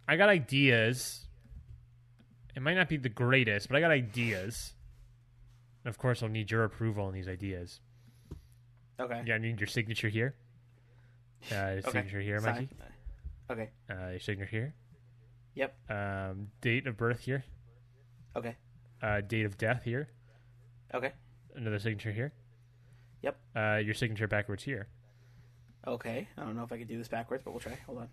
[0.08, 1.26] I got ideas.
[2.56, 4.74] It might not be the greatest, but I got ideas.
[5.84, 7.80] And of course, I'll need your approval on these ideas.
[9.00, 9.22] Okay.
[9.26, 10.36] Yeah, I need your signature here.
[11.52, 11.92] Uh, your Okay.
[11.92, 12.70] signature here, Sign.
[13.52, 13.70] Okay.
[13.90, 14.74] Uh, your signature here.
[15.56, 15.76] Yep.
[15.90, 17.44] Um, date of birth here.
[18.36, 18.56] Okay.
[19.02, 20.08] Uh, date of death here.
[20.94, 21.12] Okay.
[21.56, 22.34] Another signature here.
[23.22, 23.38] Yep.
[23.56, 24.88] Uh, your signature backwards here.
[25.86, 26.28] Okay.
[26.38, 27.78] I don't know if I can do this backwards, but we'll try.
[27.86, 28.10] Hold on.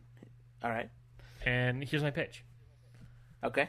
[0.63, 0.89] All right.
[1.45, 2.45] And here's my pitch.
[3.43, 3.69] Okay.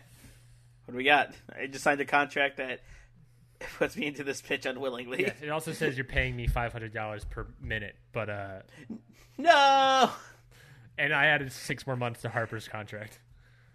[0.85, 1.33] What do we got?
[1.57, 2.81] I just signed a contract that
[3.77, 5.21] puts me into this pitch unwillingly.
[5.21, 8.59] Yes, it also says you're paying me five hundred dollars per minute, but uh,
[9.37, 10.11] No!
[10.97, 13.19] and I added six more months to Harper's contract.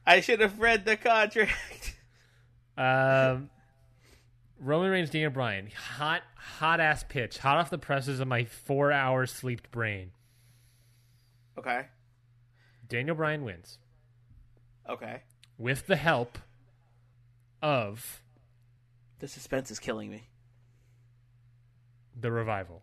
[0.07, 1.97] I should have read the contract.
[2.79, 3.51] Um,
[4.61, 8.93] Roman Reigns, Daniel Bryan, hot, hot ass pitch, hot off the presses of my four
[8.93, 10.13] hours sleep brain.
[11.59, 11.87] okay.
[12.89, 13.79] Daniel Bryan wins
[14.89, 15.23] Okay.
[15.57, 16.39] with the help
[17.63, 18.21] of
[19.21, 20.25] The suspense is killing me.
[22.19, 22.83] the revival.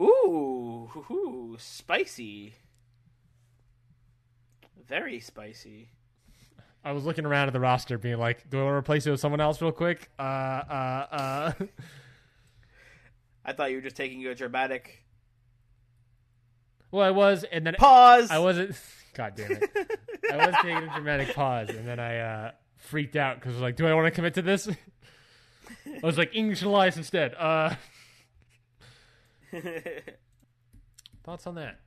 [0.00, 2.54] Ooh, hoo, hoo, spicy.
[4.88, 5.90] Very spicy.
[6.84, 9.10] I was looking around at the roster, being like, "Do I want to replace it
[9.10, 11.52] with someone else real quick?" Uh, uh, uh.
[13.44, 15.00] I thought you were just taking a dramatic
[16.90, 18.30] well, I was, and then pause.
[18.30, 18.76] I wasn't.
[19.14, 19.70] God damn it!
[20.30, 23.62] I was taking a dramatic pause, and then I uh, freaked out because I was
[23.62, 27.34] like, "Do I want to commit to this?" I was like, "English and lies instead."
[27.34, 27.74] Uh,
[31.24, 31.80] thoughts on that?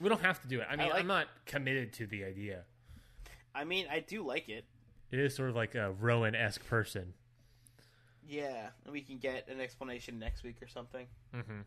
[0.00, 0.66] We don't have to do it.
[0.68, 2.64] I mean, like- I'm not committed to the idea.
[3.54, 4.64] I mean, I do like it.
[5.10, 7.14] It is sort of like a Rowan esque person.
[8.26, 11.06] Yeah, and we can get an explanation next week or something.
[11.34, 11.60] Mm-hmm.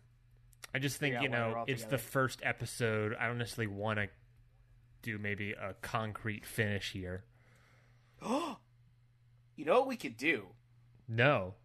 [0.73, 1.97] I just think you know it's together.
[1.97, 3.15] the first episode.
[3.19, 4.09] I don't necessarily want to
[5.01, 7.23] do maybe a concrete finish here.
[8.21, 8.57] Oh,
[9.55, 10.47] You know what we could do?
[11.07, 11.55] No,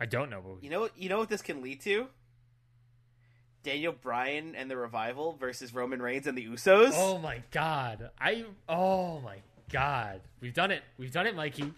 [0.00, 0.40] I don't know.
[0.40, 0.98] What we, You know what?
[0.98, 2.08] You know what this can lead to?
[3.66, 6.92] Daniel Bryan and the Revival versus Roman Reigns and the Usos.
[6.94, 8.10] Oh my god!
[8.20, 9.38] I oh my
[9.72, 10.20] god!
[10.40, 10.84] We've done it.
[10.96, 11.72] We've done it, Mikey.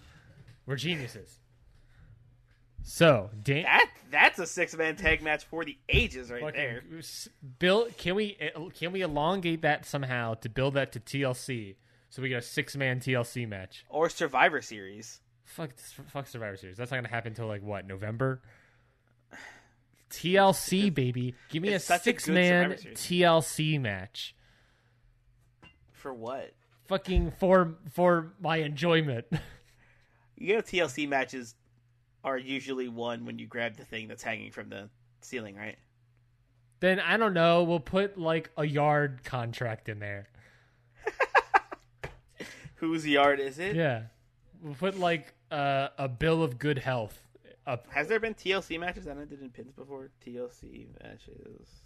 [0.67, 1.41] We're geniuses.
[2.83, 6.85] So, Dan, That that's a six man tag match for the ages right there.
[7.59, 11.77] Bill, can we eh, can we elongate that somehow to build that to TLC
[12.11, 13.87] so we get a six man TLC match?
[13.89, 15.21] Or Survivor Series.
[15.45, 16.77] Fuck, fuck Survivor Series.
[16.77, 18.43] That's not gonna happen until like what November.
[20.11, 24.35] TLC baby, give me a such a six man TLC match.
[25.93, 26.53] For what?
[26.87, 29.27] Fucking for for my enjoyment.
[30.41, 31.57] You know TLC matches
[32.23, 34.89] are usually won when you grab the thing that's hanging from the
[35.21, 35.77] ceiling, right?
[36.81, 37.65] then I don't know.
[37.65, 40.29] We'll put like a yard contract in there.
[42.77, 43.75] Whose yard is it?
[43.75, 44.03] Yeah,
[44.63, 47.21] we'll put like uh, a bill of good health
[47.69, 47.87] up.
[47.91, 50.11] Has there been TLC matches that ended in pins before?
[50.27, 51.83] TLC matches.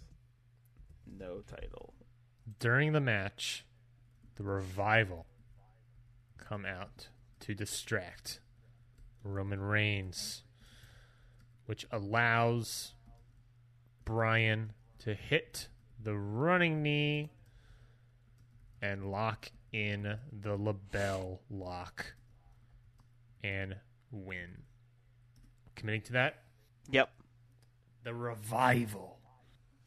[1.05, 1.93] No title.
[2.59, 3.65] during the match.
[4.35, 5.27] The revival
[6.37, 7.09] come out
[7.41, 8.39] to distract
[9.23, 10.43] Roman Reigns,
[11.67, 12.93] which allows
[14.05, 15.67] Bryan to hit
[16.01, 17.31] the running knee
[18.81, 22.15] and lock in the LeBell Lock
[23.43, 23.75] and
[24.11, 24.63] win.
[25.75, 26.43] Committing to that?
[26.91, 27.09] Yep.
[28.03, 29.19] The revival.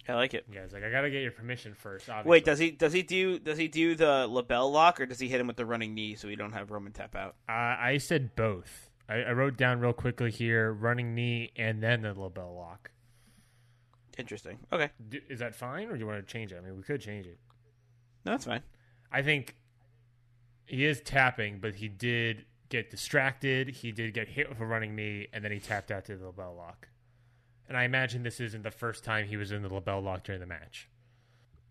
[0.08, 0.46] I like it.
[0.52, 2.08] Yeah, it's like I gotta get your permission first.
[2.08, 2.30] Obviously.
[2.30, 5.28] Wait, does he does he do does he do the LeBell Lock or does he
[5.28, 7.34] hit him with the running knee so we don't have Roman tap out?
[7.48, 8.90] Uh, I said both.
[9.08, 12.90] I, I wrote down real quickly here: running knee and then the LeBell Lock.
[14.16, 14.58] Interesting.
[14.72, 16.56] Okay, D- is that fine, or do you want to change it?
[16.56, 17.38] I mean, we could change it.
[18.24, 18.62] no, that's fine.
[19.12, 19.56] I think
[20.66, 23.68] he is tapping, but he did get distracted.
[23.68, 26.26] He did get hit with a running knee, and then he tapped out to the
[26.32, 26.88] LeBell Lock.
[27.68, 30.40] And I imagine this isn't the first time he was in the LeBell Lock during
[30.40, 30.88] the match.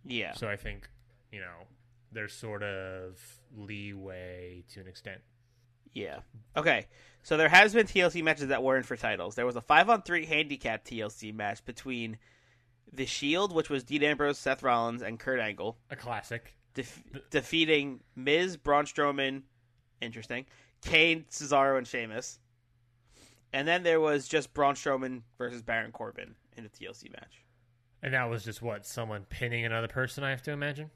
[0.04, 0.34] Yeah.
[0.34, 0.90] So I think,
[1.32, 1.68] you know,
[2.12, 3.20] there's sort of
[3.56, 5.22] leeway to an extent.
[5.94, 6.20] Yeah.
[6.56, 6.88] Okay.
[7.24, 9.36] So there has been TLC matches that weren't for titles.
[9.36, 12.18] There was a five on three handicap TLC match between
[12.92, 16.54] the Shield, which was Dean Ambrose, Seth Rollins, and Kurt Angle, A classic.
[16.74, 19.42] def- defeating Miz, Braun Strowman,
[20.02, 20.46] interesting,
[20.86, 22.40] Kane, Cesaro, and Sheamus.
[23.52, 27.44] And then there was just Braun Strowman versus Baron Corbin in a TLC match.
[28.04, 28.86] And that was just what?
[28.86, 30.92] Someone pinning another person, I have to imagine?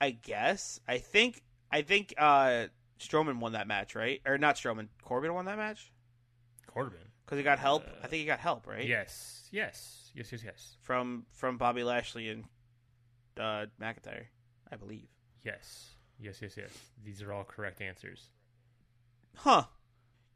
[0.00, 0.80] I guess.
[0.88, 1.42] I think.
[1.72, 2.66] I think uh,
[2.98, 4.20] Strowman won that match, right?
[4.26, 4.88] Or not Strowman.
[5.04, 5.92] Corbin won that match
[6.66, 6.98] Corbin.
[7.24, 7.84] because he got help.
[8.02, 8.84] I think he got help, right?
[8.84, 9.48] Yes.
[9.52, 10.10] Yes.
[10.12, 10.76] Yes, yes, yes.
[10.82, 12.44] from from Bobby Lashley and
[13.38, 14.24] uh, McIntyre,
[14.72, 15.06] I believe.
[15.44, 15.90] Yes.
[16.18, 16.70] Yes, yes, yes.
[17.04, 18.30] These are all correct answers.
[19.36, 19.64] Huh?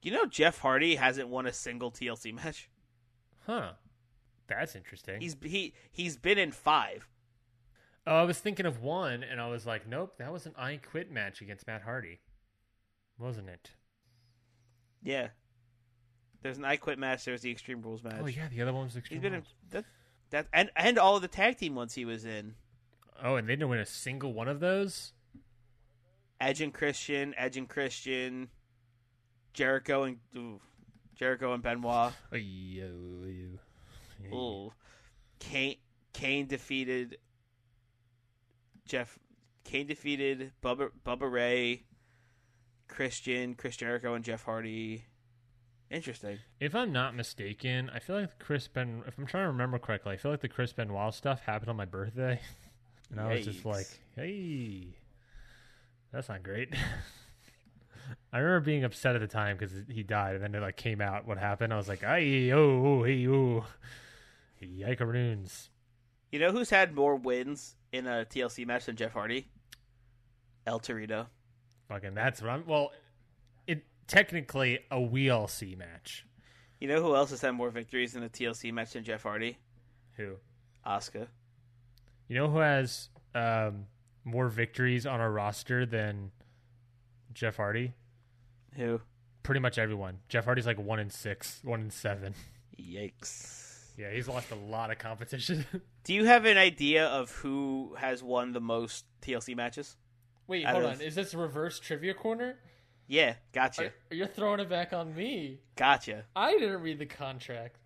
[0.03, 2.68] You know Jeff Hardy hasn't won a single TLC match.
[3.47, 3.72] Huh.
[4.47, 5.20] That's interesting.
[5.20, 7.09] He's he he's been in five.
[8.07, 10.76] Oh, I was thinking of one, and I was like, nope, that was an I
[10.76, 12.20] Quit match against Matt Hardy,
[13.18, 13.70] wasn't it?
[15.03, 15.28] Yeah.
[16.42, 17.24] There's an I Quit match.
[17.24, 18.16] There's the Extreme Rules match.
[18.20, 19.55] Oh yeah, the other one was He's Extreme been in Rules.
[19.70, 19.84] that
[20.30, 22.55] that and and all of the tag team ones he was in.
[23.22, 25.12] Oh, and they didn't win a single one of those.
[26.40, 28.49] Edge and Christian, Edge and Christian,
[29.55, 30.61] Jericho and ooh,
[31.14, 32.12] Jericho and Benoit.
[32.32, 34.36] Yo, yo.
[34.36, 34.72] Ooh.
[35.38, 35.76] Kane
[36.12, 37.18] Kane defeated
[38.86, 39.18] Jeff
[39.64, 41.84] Kane defeated Bubba Bubba Ray,
[42.88, 45.05] Christian, Chris Jericho and Jeff Hardy.
[45.90, 46.38] Interesting.
[46.61, 49.02] If I'm not mistaken, I feel like Chris Ben.
[49.07, 51.76] If I'm trying to remember correctly, I feel like the Chris Benoit stuff happened on
[51.76, 52.40] my birthday,
[53.11, 53.86] and I was just like,
[54.16, 54.96] "Hey,
[56.12, 56.74] that's not great."
[58.32, 61.00] I remember being upset at the time because he died, and then it like came
[61.00, 61.72] out what happened.
[61.72, 63.64] I was like, "Ay, oh, oh, hey, oh,
[64.62, 65.68] yikeroons."
[66.32, 69.46] You know who's had more wins in a TLC match than Jeff Hardy?
[70.66, 71.26] El Torito.
[71.88, 72.66] Fucking, that's what I'm.
[72.66, 72.90] Well,
[73.66, 76.26] it technically a WLC match.
[76.80, 79.59] You know who else has had more victories in a TLC match than Jeff Hardy?
[80.16, 80.34] Who?
[80.86, 81.28] Asuka.
[82.28, 83.86] You know who has um,
[84.24, 86.30] more victories on our roster than
[87.35, 87.93] Jeff Hardy?
[88.76, 89.01] Who?
[89.43, 90.18] Pretty much everyone.
[90.28, 92.35] Jeff Hardy's like one in six, one in seven.
[92.80, 93.61] Yikes.
[93.97, 95.64] Yeah, he's lost a lot of competition.
[96.05, 99.97] Do you have an idea of who has won the most TLC matches?
[100.47, 101.01] Wait, hold of- on.
[101.01, 102.57] Is this reverse trivia corner?
[103.07, 103.93] Yeah, gotcha.
[104.11, 105.61] You're throwing it back on me.
[105.76, 106.24] Gotcha.
[106.35, 107.76] I didn't read the contract.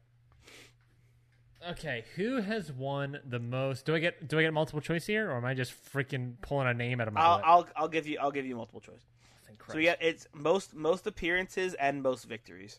[1.71, 3.85] Okay, who has won the most?
[3.85, 6.69] Do I get do I get multiple choice here, or am I just freaking pulling
[6.69, 7.45] a name out of my I'll, butt?
[7.47, 9.05] I'll I'll give you I'll give you multiple choice.
[9.49, 9.77] Thank So Christ.
[9.77, 12.79] we got it's most most appearances and most victories.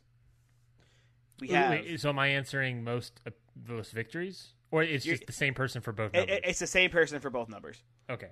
[1.41, 3.31] We Wait, have wait, so am I answering most uh,
[3.67, 6.37] most victories, or it's You're- just the same person for both numbers?
[6.37, 7.83] it- it's the same person for both numbers.
[8.09, 8.29] okay,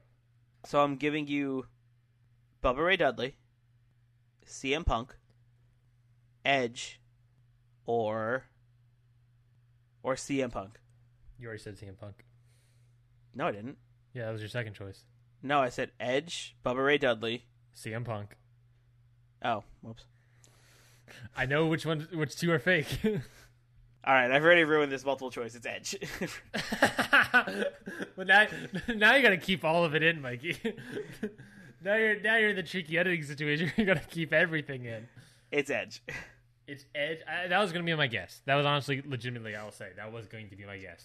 [0.66, 1.68] So I'm giving you
[2.64, 3.38] Bubba Ray Dudley,
[4.46, 5.16] CM Punk,
[6.46, 7.00] Edge,
[7.86, 8.46] or
[10.04, 10.80] or CM Punk.
[11.40, 12.24] you already said CM Punk.
[13.34, 13.78] No, I didn't.
[14.14, 15.04] Yeah, that was your second choice.
[15.44, 17.46] No, I said Edge, Bubba Ray Dudley.
[17.78, 18.36] CM Punk.
[19.44, 20.06] Oh, whoops.
[21.36, 23.00] I know which one, which two are fake.
[23.06, 25.54] All right, I've already ruined this multiple choice.
[25.54, 25.96] It's Edge.
[28.16, 28.48] but now,
[28.96, 30.58] now you got to keep all of it in, Mikey.
[31.84, 33.72] now you're now you're in the tricky editing situation.
[33.78, 35.08] You got to keep everything in.
[35.52, 36.02] it's Edge.
[36.68, 37.20] It's Edge.
[37.28, 38.42] I, that was going to be my guess.
[38.46, 41.04] That was honestly, legitimately, I will say that was going to be my guess.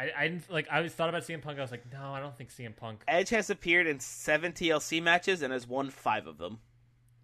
[0.00, 0.66] I, I didn't like.
[0.70, 1.58] I was thought about CM Punk.
[1.58, 3.02] I was like, no, I don't think CM Punk.
[3.06, 6.60] Edge has appeared in seven TLC matches and has won five of them.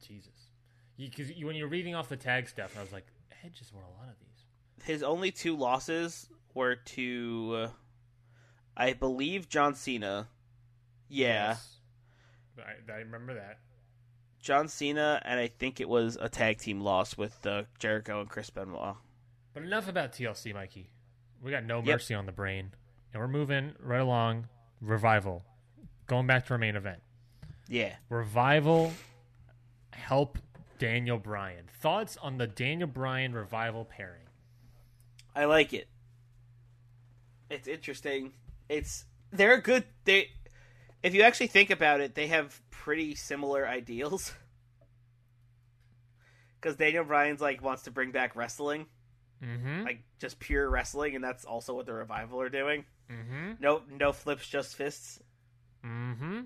[0.06, 0.50] Jesus,
[0.98, 3.06] because you, when you're reading off the tag stuff, I was like,
[3.44, 4.84] Edge has won a lot of these.
[4.84, 7.68] His only two losses were to, uh,
[8.76, 10.28] I believe, John Cena.
[11.08, 11.72] Yeah, Yes.
[12.58, 13.58] I, I remember that.
[14.40, 18.28] John Cena, and I think it was a tag team loss with uh, Jericho and
[18.28, 18.96] Chris Benoit.
[19.54, 20.90] But enough about TLC, Mikey.
[21.42, 21.86] We got no Yep.
[21.86, 22.72] mercy on the brain,
[23.12, 24.48] and we're moving right along.
[24.80, 25.44] Revival,
[26.06, 27.02] going back to our main event.
[27.68, 28.92] Yeah, Revival,
[29.92, 30.38] help
[30.78, 31.66] Daniel Bryan.
[31.80, 34.26] Thoughts on the Daniel Bryan revival pairing?
[35.34, 35.88] I like it.
[37.50, 38.32] It's interesting.
[38.68, 39.84] It's they're good.
[40.04, 40.30] They,
[41.02, 44.32] if you actually think about it, they have pretty similar ideals.
[46.60, 48.86] Because Daniel Bryan's like wants to bring back wrestling,
[49.44, 49.84] Mm-hmm.
[49.84, 52.84] like just pure wrestling, and that's also what the revival are doing.
[53.10, 53.52] mm-hmm.
[53.60, 55.20] No, no flips, just fists.
[55.84, 56.40] Mm-hmm.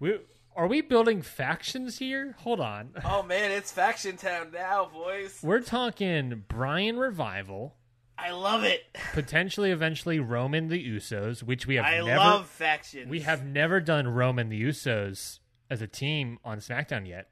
[0.00, 0.18] We
[0.56, 2.36] are we building factions here?
[2.40, 2.90] Hold on.
[3.04, 5.38] Oh man, it's faction town now, boys.
[5.42, 7.74] We're talking Bryan Revival,
[8.18, 8.82] I love it.
[9.12, 13.08] potentially eventually Roman the Usos, which we have I never love factions.
[13.08, 15.40] we have never done Roman the Usos
[15.70, 17.28] as a team on SmackDown yet.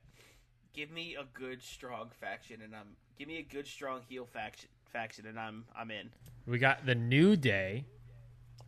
[0.72, 4.68] Give me a good strong faction, and I'm give me a good strong heel faction
[4.92, 6.10] faction, and I'm I'm in.
[6.46, 7.86] We got the New Day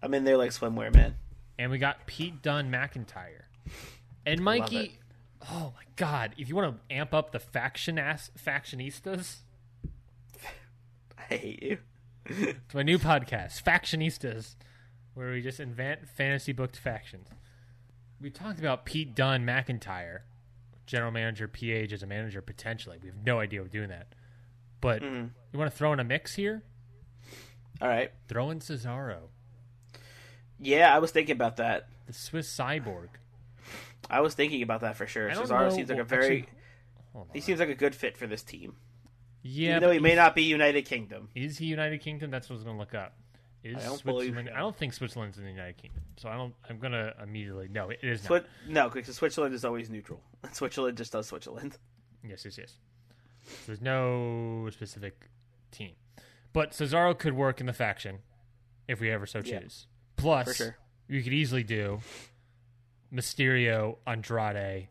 [0.03, 1.15] I'm in there like swimwear, man.
[1.59, 3.45] and we got Pete Dunne McIntyre.
[4.27, 4.43] And.
[4.43, 4.99] Mikey
[5.51, 9.39] Oh my god, if you want to amp up the faction ass factionistas,
[11.19, 11.79] I hate you.
[12.27, 14.55] it's my new podcast, Factionistas,
[15.13, 17.29] where we just invent fantasy booked factions.
[18.21, 20.21] We talked about Pete Dunne McIntyre,
[20.87, 22.99] general manager, PH as a manager potentially.
[23.03, 24.09] We have no idea we're doing that.
[24.81, 25.27] But Mm-hmm.
[25.53, 26.63] you want to throw in a mix here?
[27.81, 28.13] All right.
[28.29, 29.29] Throw in Cesaro,
[30.61, 31.89] Yeah, I was thinking about that.
[32.07, 33.09] the Swiss cyborg.
[34.11, 35.31] I was thinking about that for sure.
[35.31, 36.43] Cesaro know- seems like a very.
[36.43, 36.49] actually-
[37.33, 38.77] he seems like a good fit for this team,
[39.43, 41.29] Yeah, even though he may not be United Kingdom.
[41.35, 42.31] Is he United Kingdom?
[42.31, 43.17] That's what I was going to look up.
[43.65, 44.51] Is I don't believe Switzerland?
[44.55, 46.55] I don't think Switzerland's in the United Kingdom, so I don't.
[46.69, 47.89] I'm going to immediately no.
[47.89, 48.45] It is not.
[48.69, 50.21] No, because Switzerland is always neutral.
[50.53, 51.79] Switzerland just does Switzerland.
[52.23, 52.75] Yes, yes, yes.
[53.67, 55.29] There's no specific
[55.71, 55.93] team,
[56.53, 58.19] but Cesaro could work in the faction
[58.87, 59.61] if we ever so Yeah.
[59.61, 59.87] choose.
[60.17, 60.77] Plus, For sure.
[61.09, 62.01] you could easily do
[63.13, 64.89] Mysterio, Andrade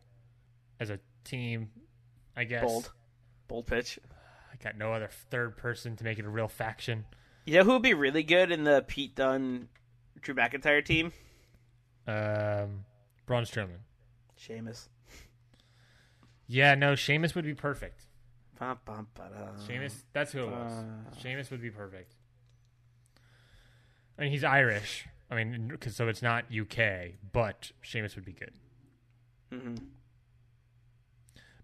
[0.79, 1.69] as a team.
[2.35, 2.63] I guess.
[2.63, 2.91] Bold,
[3.47, 3.99] bold pitch.
[4.51, 7.05] I got no other third person to make it a real faction.
[7.45, 9.67] You know who would be really good in the Pete Dunne,
[10.21, 11.11] Drew McIntyre team?
[12.07, 12.85] Um,
[13.25, 13.79] Braun Strowman.
[14.37, 14.89] Sheamus.
[16.47, 18.01] Yeah, no, Sheamus would be perfect.
[18.59, 19.07] Bum, bum.
[19.67, 20.71] Sheamus, that's who it was.
[20.71, 21.17] Uh.
[21.21, 22.13] Sheamus would be perfect.
[24.17, 25.05] I mean, he's Irish.
[25.29, 28.53] I mean, 'cause- so it's not UK, but Sheamus would be good.
[29.51, 29.89] Mhm.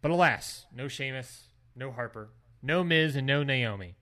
[0.02, 2.30] But alas, no Sheamus, no Harper,
[2.62, 3.96] no Miz, and no Naomi.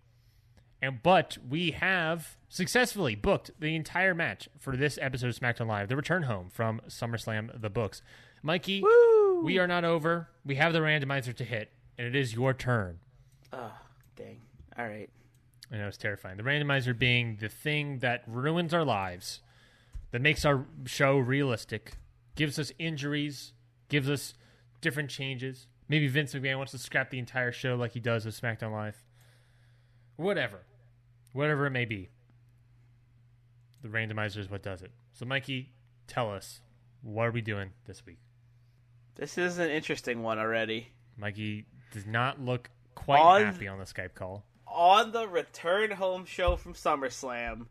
[0.82, 5.90] And but we have successfully booked the entire match for this episode of SmackDown Live,
[5.90, 8.02] the return home from SummerSlam the books.
[8.44, 8.84] Mikey,
[9.44, 10.30] we are not over.
[10.46, 13.00] We have the randomizer to hit, and it is your turn.
[13.52, 13.74] Oh,
[14.16, 14.42] dang.
[14.78, 15.10] All right.
[15.72, 16.38] I know it's terrifying.
[16.38, 19.42] The randomizer being the thing that ruins our lives,
[20.12, 21.98] that makes our show realistic,
[22.36, 23.54] gives us injuries,
[23.90, 24.36] gives us
[24.80, 25.68] different changes.
[25.90, 29.04] Maybe Vince McMahon wants to scrap the entire show like he does with SmackDown Live.
[30.18, 30.60] Whatever.
[31.34, 32.10] Whatever it may be.
[33.82, 34.92] The randomizer is what does it.
[35.14, 35.72] So, Mikey,
[36.08, 36.60] tell us,
[37.02, 38.18] what are we doing this week?
[39.16, 40.90] This is an interesting one already.
[41.18, 44.44] Mikey does not look quite On- happy on the Skype call.
[44.68, 47.68] On the return home show from SummerSlam,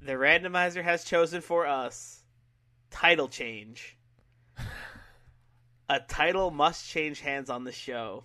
[0.00, 2.22] the randomizer has chosen for us
[2.90, 3.96] title change.
[5.90, 8.24] A title must change hands on the show.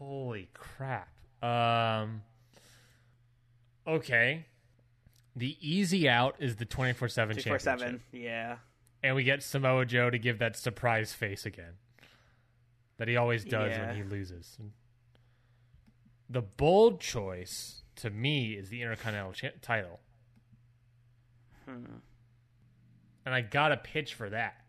[0.00, 1.08] Holy crap.
[1.42, 2.22] Um
[3.86, 4.46] Okay.
[5.36, 6.96] The easy out is the 24/7
[7.36, 7.44] Two championship.
[7.52, 8.02] four seven.
[8.12, 8.58] Yeah.
[9.02, 11.74] And we get Samoa Joe to give that surprise face again.
[12.98, 13.86] That he always does Yeah.
[13.86, 14.58] when he loses.
[16.28, 20.00] The bold choice to me is the Intercontinental cha- title.
[21.64, 21.84] Hmm.
[23.24, 24.64] And I got a pitch for that.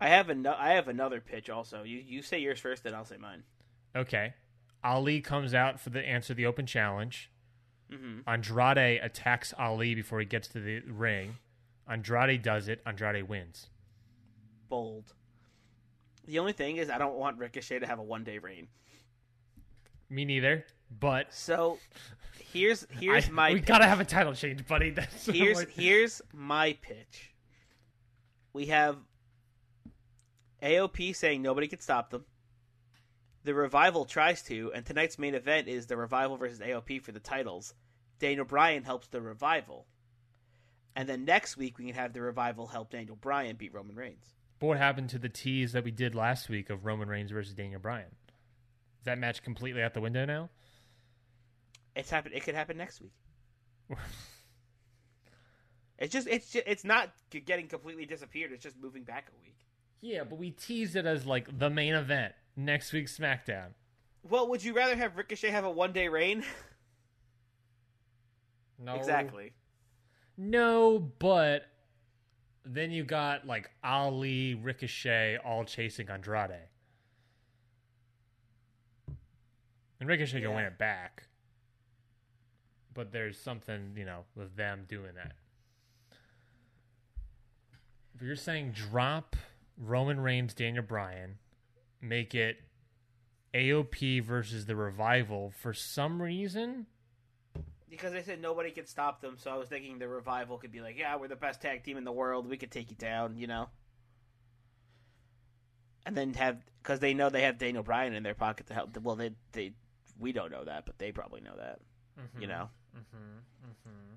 [0.00, 1.82] I have an- I have another pitch also.
[1.84, 3.44] You you say yours first, then I'll say mine.
[3.94, 4.34] Okay.
[4.84, 7.30] Ali comes out for the answer the open challenge.
[7.90, 8.22] Mhm.
[8.26, 11.36] Andrade attacks Ali before he gets to the ring.
[11.88, 12.80] Andrade does it.
[12.86, 13.68] Andrade wins.
[14.68, 15.14] Bold.
[16.24, 18.68] The only thing is, I don't want Ricochet to have a one day reign.
[20.08, 20.64] Me neither.
[21.00, 21.78] But So
[22.52, 23.66] here's here's I- my we pitch.
[23.68, 24.90] gotta have a title change, buddy.
[24.94, 27.34] That's here's like- here's my pitch.
[28.52, 28.98] We have
[30.62, 32.24] AOP saying nobody can stop them.
[33.44, 37.20] The revival tries to, and tonight's main event is the revival versus AOP for the
[37.20, 37.74] titles.
[38.18, 39.86] Daniel Bryan helps the revival,
[40.94, 44.34] and then next week we can have the revival help Daniel Bryan beat Roman Reigns.
[44.60, 47.54] But what happened to the tease that we did last week of Roman Reigns versus
[47.54, 48.14] Daniel Bryan?
[49.00, 50.50] Is that match completely out the window now?
[51.96, 52.32] It's happen.
[52.32, 53.12] It could happen next week.
[56.02, 57.12] It's just it's just, it's not
[57.46, 58.50] getting completely disappeared.
[58.50, 59.56] It's just moving back a week.
[60.00, 63.68] Yeah, but we teased it as like the main event next week's SmackDown.
[64.28, 66.44] Well, would you rather have Ricochet have a one day reign?
[68.84, 69.52] No, Exactly.
[70.36, 71.66] No, but
[72.64, 76.68] then you got like Ali, Ricochet, all chasing Andrade,
[80.00, 81.24] and Ricochet can win it back.
[82.92, 85.34] But there's something you know with them doing that.
[88.16, 89.36] If you're saying drop
[89.78, 91.38] Roman Reigns, Daniel Bryan,
[92.02, 92.58] make it
[93.54, 96.86] AOP versus the Revival for some reason.
[97.88, 100.80] Because they said nobody could stop them, so I was thinking the revival could be
[100.80, 102.48] like, "Yeah, we're the best tag team in the world.
[102.48, 103.68] We could take you down," you know.
[106.06, 108.96] And then have because they know they have Daniel Bryan in their pocket to help.
[108.96, 109.74] Well, they they
[110.18, 111.80] we don't know that, but they probably know that,
[112.18, 112.40] mm-hmm.
[112.40, 112.70] you know.
[112.96, 113.66] Mm-hmm.
[113.66, 114.14] Mm-hmm.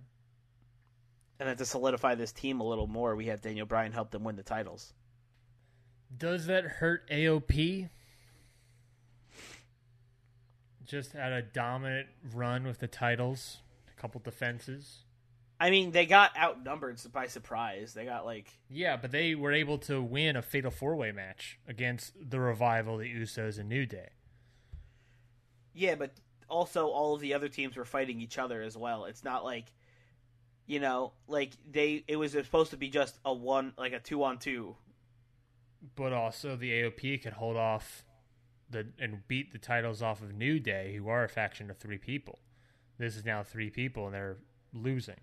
[1.40, 4.24] And then to solidify this team a little more, we have Daniel Bryan help them
[4.24, 4.94] win the titles.
[6.16, 7.90] Does that hurt AOP?
[10.86, 15.06] Just had a dominant run with the titles, a couple defenses.
[15.60, 17.94] I mean, they got outnumbered by surprise.
[17.94, 21.60] They got like Yeah, but they were able to win a fatal four way match
[21.68, 24.10] against the Revival, the Usos, and New Day.
[25.74, 26.12] Yeah, but
[26.50, 29.06] also all of the other teams were fighting each other as well.
[29.06, 29.66] It's not like
[30.68, 34.24] you know, like they it was supposed to be just a one like a two
[34.24, 34.76] on two.
[35.96, 38.06] But also the AOP could hold off
[38.70, 41.98] the and beat the titles off of New Day, who are a faction of three
[41.98, 42.40] people.
[42.98, 44.38] This is now three people, and they're
[44.74, 45.20] losing.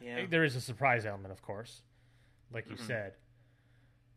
[0.00, 0.26] Yeah.
[0.28, 1.82] There is a surprise element, of course,
[2.52, 2.86] like you mm-hmm.
[2.86, 3.12] said.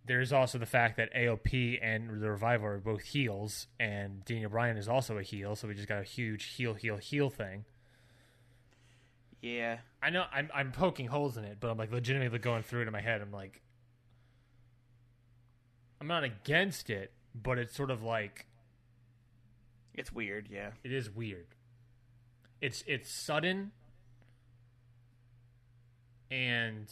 [0.06, 4.50] There is also the fact that AOP and the Revival are both heels, and Daniel
[4.50, 7.66] Bryan is also a heel, so we just got a huge heel, heel, heel thing.
[9.42, 9.80] Yeah.
[10.02, 12.88] I know I'm I'm poking holes in it, but I'm like legitimately going through it
[12.88, 13.22] in my head.
[13.22, 13.62] I'm like,
[16.00, 18.46] I'm not against it, but it's sort of like
[19.94, 20.72] It's weird, yeah.
[20.84, 21.48] it is weird.
[22.62, 23.72] It's it's sudden,
[26.32, 26.92] and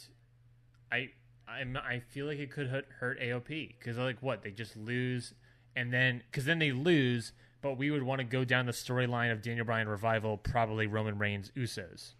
[0.92, 1.10] I
[1.48, 5.34] I'm I feel like it could hurt, hurt AOP because like what they just lose,
[5.74, 7.32] and then because then they lose,
[7.62, 11.18] but we would want to go down the storyline of Daniel Bryan revival, probably Roman
[11.18, 12.14] Reigns Usos.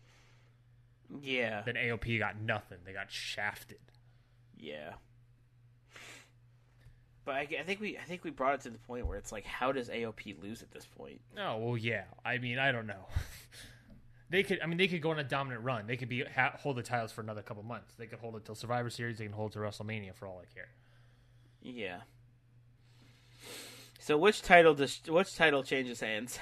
[1.20, 1.62] Yeah.
[1.64, 3.78] Then AOP got nothing; they got shafted.
[4.56, 4.94] Yeah.
[7.26, 9.32] But I, I think we I think we brought it to the point where it's
[9.32, 11.20] like how does AOP lose at this point?
[11.36, 12.04] Oh well, yeah.
[12.24, 13.08] I mean, I don't know.
[14.30, 14.60] they could.
[14.62, 15.88] I mean, they could go on a dominant run.
[15.88, 17.94] They could be ha- hold the titles for another couple months.
[17.98, 19.18] They could hold it till Survivor Series.
[19.18, 20.68] They can hold it to WrestleMania for all I care.
[21.62, 22.02] Yeah.
[23.98, 26.38] So which title does which title changes hands?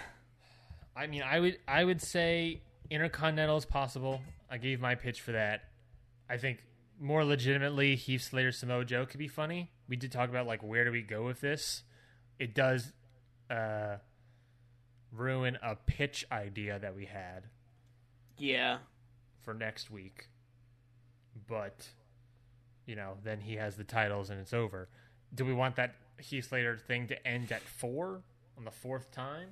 [0.94, 1.58] I mean, I would.
[1.66, 2.60] I would say
[2.90, 4.20] Intercontinental is possible.
[4.50, 5.62] I gave my pitch for that.
[6.28, 6.62] I think
[7.00, 9.70] more legitimately, Heath Slater Samoa Joe could be funny.
[9.88, 11.82] We did talk about like where do we go with this.
[12.38, 12.92] It does
[13.50, 13.96] uh,
[15.12, 17.44] ruin a pitch idea that we had.
[18.38, 18.78] Yeah.
[19.42, 20.28] for next week.
[21.46, 21.86] But
[22.86, 24.88] you know, then he has the titles and it's over.
[25.34, 28.22] Do we want that Heath Slater thing to end at four
[28.58, 29.48] on the fourth time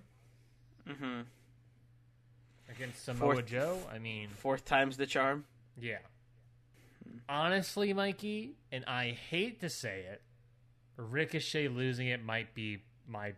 [0.88, 1.20] Mm-hmm.
[2.70, 3.78] against Samoa Fourth- Joe?
[3.92, 5.44] I mean, Fourth time's the charm.
[5.80, 5.98] yeah.
[7.28, 10.22] Honestly, Mikey, and I hate to say it,
[10.96, 13.32] Ricochet losing it might be my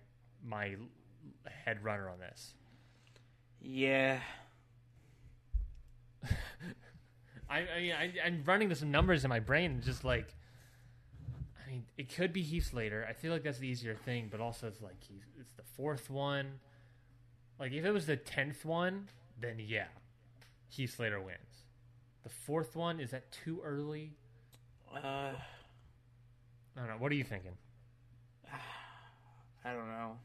[0.45, 0.77] my
[1.65, 2.55] head runner on this.
[3.61, 4.19] Yeah.
[7.49, 10.35] I, I mean, I, I'm running some numbers in my brain, just like,
[11.65, 13.07] I mean, it could be Heath Slater.
[13.09, 16.11] I feel like that's the easier thing, but also it's like he's it's the fourth
[16.11, 16.61] one.
[17.59, 19.09] Like if it was the tenth one,
[19.41, 19.87] then yeah,
[20.69, 21.54] Heath Slater wins.
[22.25, 24.13] The fourth one is that too early?
[24.95, 25.35] Uh, I
[26.77, 26.97] don't know.
[26.99, 27.53] What are you thinking?
[29.65, 30.17] I don't know.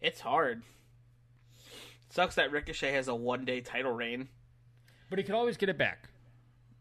[0.00, 0.62] It's hard.
[2.10, 4.28] Sucks that Ricochet has a one day title reign.
[5.10, 6.08] But he could always get it back.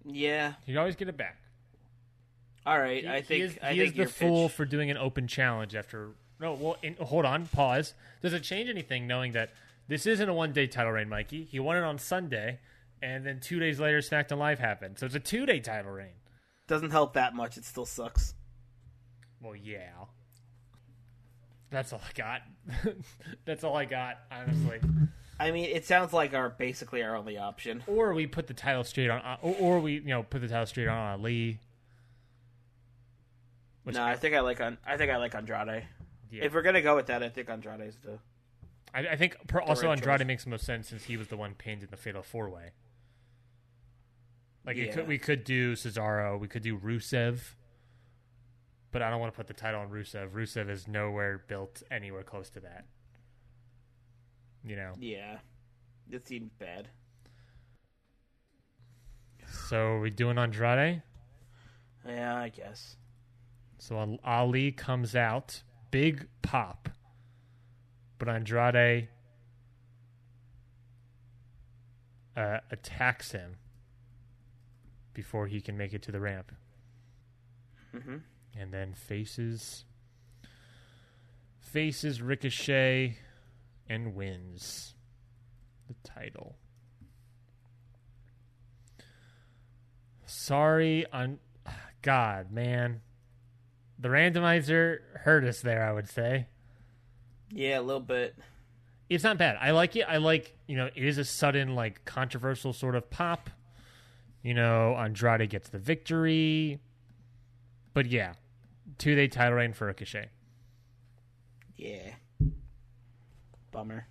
[0.06, 0.54] Yeah.
[0.66, 1.38] He could always get it back.
[2.66, 3.04] All right.
[3.04, 4.98] He, I he think is, I he think is the fool pitch- for doing an
[4.98, 6.12] open challenge after.
[6.40, 7.94] No, well, in, hold on, pause.
[8.22, 9.52] Does it change anything knowing that
[9.88, 11.46] this isn't a one day title reign, Mikey?
[11.46, 12.60] He won it on Sunday,
[13.04, 14.98] and then two days later, SmackDown Live happened.
[14.98, 16.16] So it's a two day title reign.
[16.68, 17.58] doesn't help that much.
[17.58, 18.34] It still sucks.
[19.42, 19.92] Well, yeah.
[21.70, 22.42] That's all I got.
[23.46, 24.80] That's all I got, honestly.
[25.40, 27.84] I mean, it sounds like our basically our only option.
[27.88, 30.48] Or we put the title straight on, uh, or, or we you know put the
[30.48, 31.60] title straight on Ali.
[33.84, 34.78] Which no, I think I like on.
[34.88, 35.84] I think I like Andrade.
[36.32, 36.46] Yeah.
[36.46, 38.20] If we're gonna go with that, I think Andrade's the.
[38.94, 40.28] I, I think per, also Andrade choice.
[40.28, 42.72] makes the most sense since he was the one pinned in the Fatal Four Way.
[44.66, 44.94] Like it Yeah.
[44.94, 47.56] could, we could do Cesaro, we could do Rusev,
[48.92, 50.30] but I don't want to put the title on Rusev.
[50.32, 52.86] Rusev is nowhere built anywhere close to that.
[54.64, 55.40] You know, Yeah,
[56.10, 56.88] it seems bad.
[59.46, 61.04] So are we doing Andrade?
[62.08, 62.96] Yeah, I guess.
[63.78, 65.62] So Ali comes out,
[65.92, 66.88] big pop,
[68.18, 69.10] but Andrade
[72.38, 73.58] uh, attacks him
[75.14, 76.52] before he can make it to the ramp,
[77.92, 78.18] hmm
[78.58, 79.86] and then faces
[81.60, 83.18] faces Ricochet
[83.90, 84.94] and wins
[85.88, 86.56] the title.
[90.26, 91.40] Sorry, on
[92.02, 93.02] God, man.
[93.98, 96.48] The randomizer hurt us there, I would say.
[97.50, 98.36] Yeah, a little bit.
[99.10, 99.58] It's not bad.
[99.62, 100.06] I like it.
[100.08, 103.50] I like, you know, it is a sudden, like, controversial sort of pop.
[104.44, 106.80] You know, Andrade gets the victory.
[107.94, 108.34] But yeah,
[108.98, 110.30] two day title reign for Ricochet.
[111.78, 112.14] Yeah.
[113.72, 114.08] Bummer.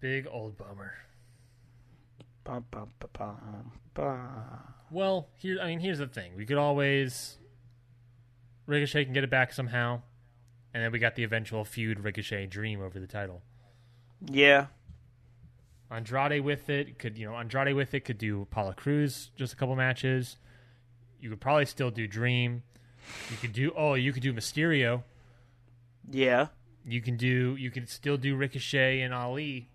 [0.00, 0.92] Big old bummer.
[2.44, 3.36] Bum, bum, bum.
[4.90, 6.36] Well, here I mean, here's the thing.
[6.36, 7.38] We could always
[8.66, 10.02] Ricochet can get it back somehow,
[10.74, 13.42] and then we got the eventual feud Ricochet Dream over the title.
[14.30, 14.66] Yeah.
[15.90, 19.56] Andrade with it could you know Andrade with it could do Apollo Crews just a
[19.56, 20.36] couple matches.
[21.20, 22.62] You could probably still do Dream.
[23.30, 25.04] You could do oh you could do Mysterio.
[26.10, 26.48] Yeah.
[26.84, 29.68] You can do you could still do Ricochet and Ali.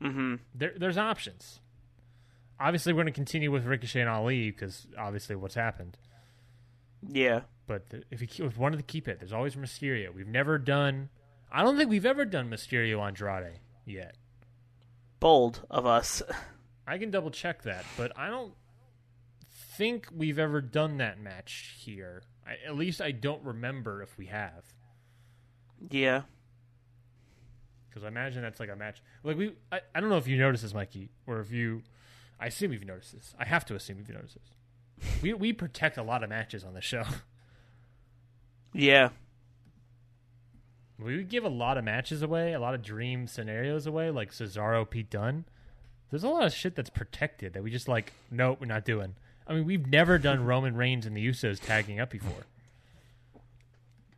[0.00, 0.36] Mm-hmm.
[0.54, 1.60] There there's options.
[2.60, 5.98] Obviously, we're going to continue with Ricochet and Ali because obviously what's happened.
[7.08, 7.40] Yeah.
[7.66, 10.14] But the, if keep- if we wanted to keep it, there's always Mysterio.
[10.14, 11.08] We've never done.
[11.50, 14.16] I don't think we've ever done Mysterio Andrade yet.
[15.22, 16.22] Bold of us.
[16.86, 18.52] I can double check that, but I don't
[19.76, 22.22] think we've ever done that match here.
[22.46, 24.64] I, at least I don't remember if we have,
[25.90, 26.22] Yeah.
[27.88, 29.00] because I imagine that's like a match.
[29.22, 31.82] Like we, I, I don't know if you noticed this, Mikey, or if you.
[32.40, 33.32] I assume you've noticed this.
[33.38, 35.12] I have to assume you've noticed this.
[35.22, 37.04] We we protect a lot of matches on the show.
[38.74, 39.10] Yeah.
[41.04, 44.88] We give a lot of matches away, a lot of dream scenarios away, like Cesaro,
[44.88, 45.44] Pete Dunne.
[46.10, 48.12] There's a lot of shit that's protected that we just like.
[48.30, 49.14] Nope, we're not doing.
[49.46, 52.46] I mean, we've never done Roman Reigns and the Usos tagging up before.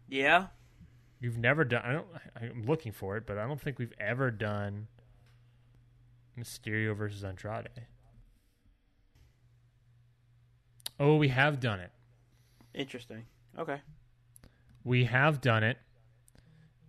[0.09, 0.47] Yeah.
[1.21, 1.83] You've never done.
[1.85, 2.07] I don't.
[2.41, 4.89] I'm looking for it, but I don't think we've ever done
[6.39, 7.69] Mysterio versus Andrade.
[10.99, 11.91] Oh, we have done it.
[12.75, 13.25] Interesting.
[13.59, 13.81] Okay.
[14.85, 15.79] We have done it.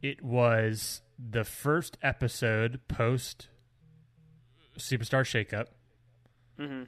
[0.06, 3.48] It was the first episode post
[4.78, 5.70] Superstar Shakeup.
[6.60, 6.84] Mm-hmm.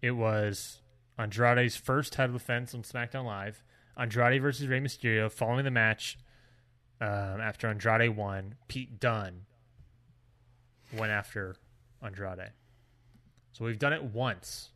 [0.00, 0.80] It was
[1.18, 3.64] Andrade's first title defense on SmackDown Live.
[3.96, 5.32] Andrade versus Rey Mysterio.
[5.32, 6.16] Following the match,
[7.00, 9.46] um, after Andrade won, Pete Dunne
[10.96, 11.56] went after
[12.00, 12.52] Andrade.
[13.50, 14.70] So we've done it once,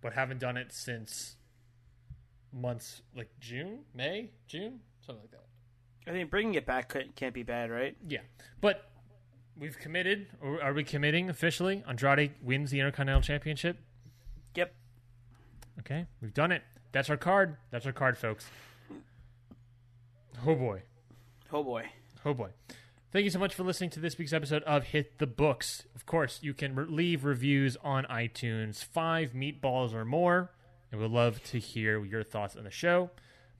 [0.00, 1.36] but haven't done it since
[2.52, 5.49] months like June, May, June, something like that.
[6.06, 7.96] I think bringing it back can't be bad, right?
[8.08, 8.20] Yeah,
[8.60, 8.90] but
[9.58, 10.26] we've committed.
[10.40, 11.84] Or are we committing officially?
[11.86, 13.78] Andrade wins the Intercontinental Championship.
[14.54, 14.74] Yep.
[15.80, 16.62] Okay, we've done it.
[16.92, 17.56] That's our card.
[17.70, 18.46] That's our card, folks.
[20.46, 20.82] Oh boy.
[21.52, 21.90] Oh boy.
[22.24, 22.50] Oh boy.
[23.12, 25.84] Thank you so much for listening to this week's episode of Hit the Books.
[25.96, 30.52] Of course, you can re- leave reviews on iTunes, five meatballs or more,
[30.90, 33.10] and we'd love to hear your thoughts on the show.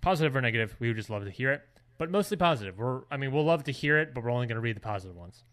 [0.01, 1.63] Positive or negative, we would just love to hear it.
[2.01, 2.79] But mostly positive.
[2.79, 4.81] We're, I mean, we'll love to hear it, but we're only going to read the
[4.81, 5.45] positive ones.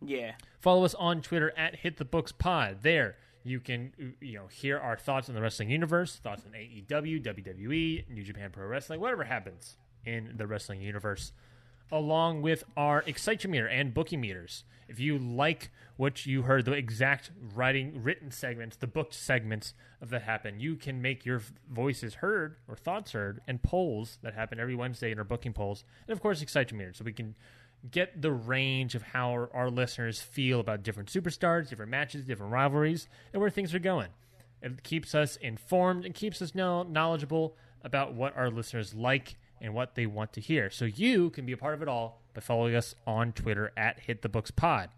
[0.00, 0.34] Yeah.
[0.60, 2.78] Follow us on Twitter at Hit the Books Pod.
[2.82, 7.24] There, you can you know hear our thoughts on the wrestling universe, thoughts on AEW,
[7.24, 11.32] WWE, New Japan Pro Wrestling, whatever happens in the wrestling universe,
[11.90, 14.64] along with our Excitometer and booking meters.
[14.88, 20.10] If you like what you heard, the exact writing written segments, the booked segments of
[20.10, 21.40] that happen, you can make your
[21.70, 25.84] voices heard or thoughts heard and polls that happen every Wednesday in our booking polls,
[26.06, 27.34] and of course Excitometer, so we can
[27.90, 32.52] get the range of how our, our listeners feel about different superstars, different matches, different
[32.52, 34.08] rivalries, and where things are going.
[34.62, 39.74] It keeps us informed and keeps us know, knowledgeable about what our listeners like and
[39.74, 40.70] what they want to hear.
[40.70, 44.00] So you can be a part of it all by following us on Twitter at
[44.00, 44.90] Hit the Books Pod.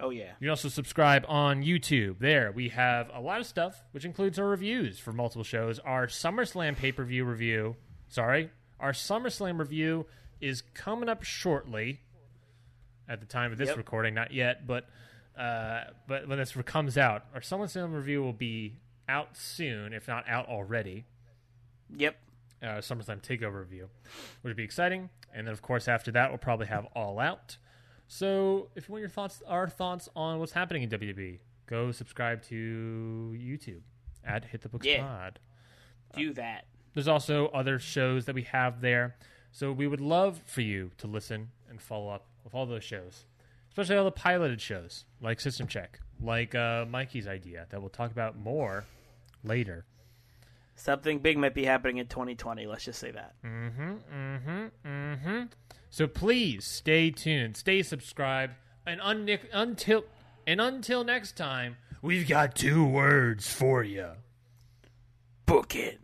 [0.00, 0.32] Oh yeah.
[0.40, 2.18] You can also subscribe on YouTube.
[2.18, 5.78] There, we have a lot of stuff, which includes our reviews for multiple shows.
[5.78, 7.76] Our SummerSlam pay per view review,
[8.08, 8.50] sorry,
[8.80, 10.06] our SummerSlam review
[10.40, 12.00] is coming up shortly.
[13.08, 13.76] At the time of this Yep.
[13.76, 14.88] recording, not yet, but
[15.38, 18.76] uh, but when this comes out, our SummerSlam review will be
[19.08, 21.04] out soon, if not out already.
[21.96, 22.16] Yep.
[22.62, 23.88] Uh, SummerSlam Takeover review,
[24.42, 25.10] which would be exciting.
[25.34, 27.56] And then, of course, after that, we'll probably have All Out.
[28.06, 32.42] So if you want your thoughts, our thoughts on what's happening in WWE, go subscribe
[32.44, 33.80] to YouTube
[34.24, 35.02] at Hit the Books Yeah.
[35.02, 35.40] Pod.
[36.14, 36.66] Do that.
[36.94, 39.16] There's also other shows that we have there.
[39.50, 43.24] So we would love for you to listen and follow up with all those shows,
[43.70, 48.10] especially all the piloted shows like System Check, like uh, Mikey's idea that we'll talk
[48.10, 48.84] about more
[49.42, 49.84] later.
[50.82, 52.66] Something big might be happening in 2020.
[52.66, 53.34] Let's just say that.
[53.44, 53.92] Mm-hmm.
[54.12, 54.66] Mm-hmm.
[54.84, 55.42] Mm-hmm.
[55.90, 58.54] So please stay tuned, stay subscribed,
[58.84, 60.02] and un- until
[60.44, 64.08] and until next time, we've got two words for you.
[65.46, 66.00] Book it.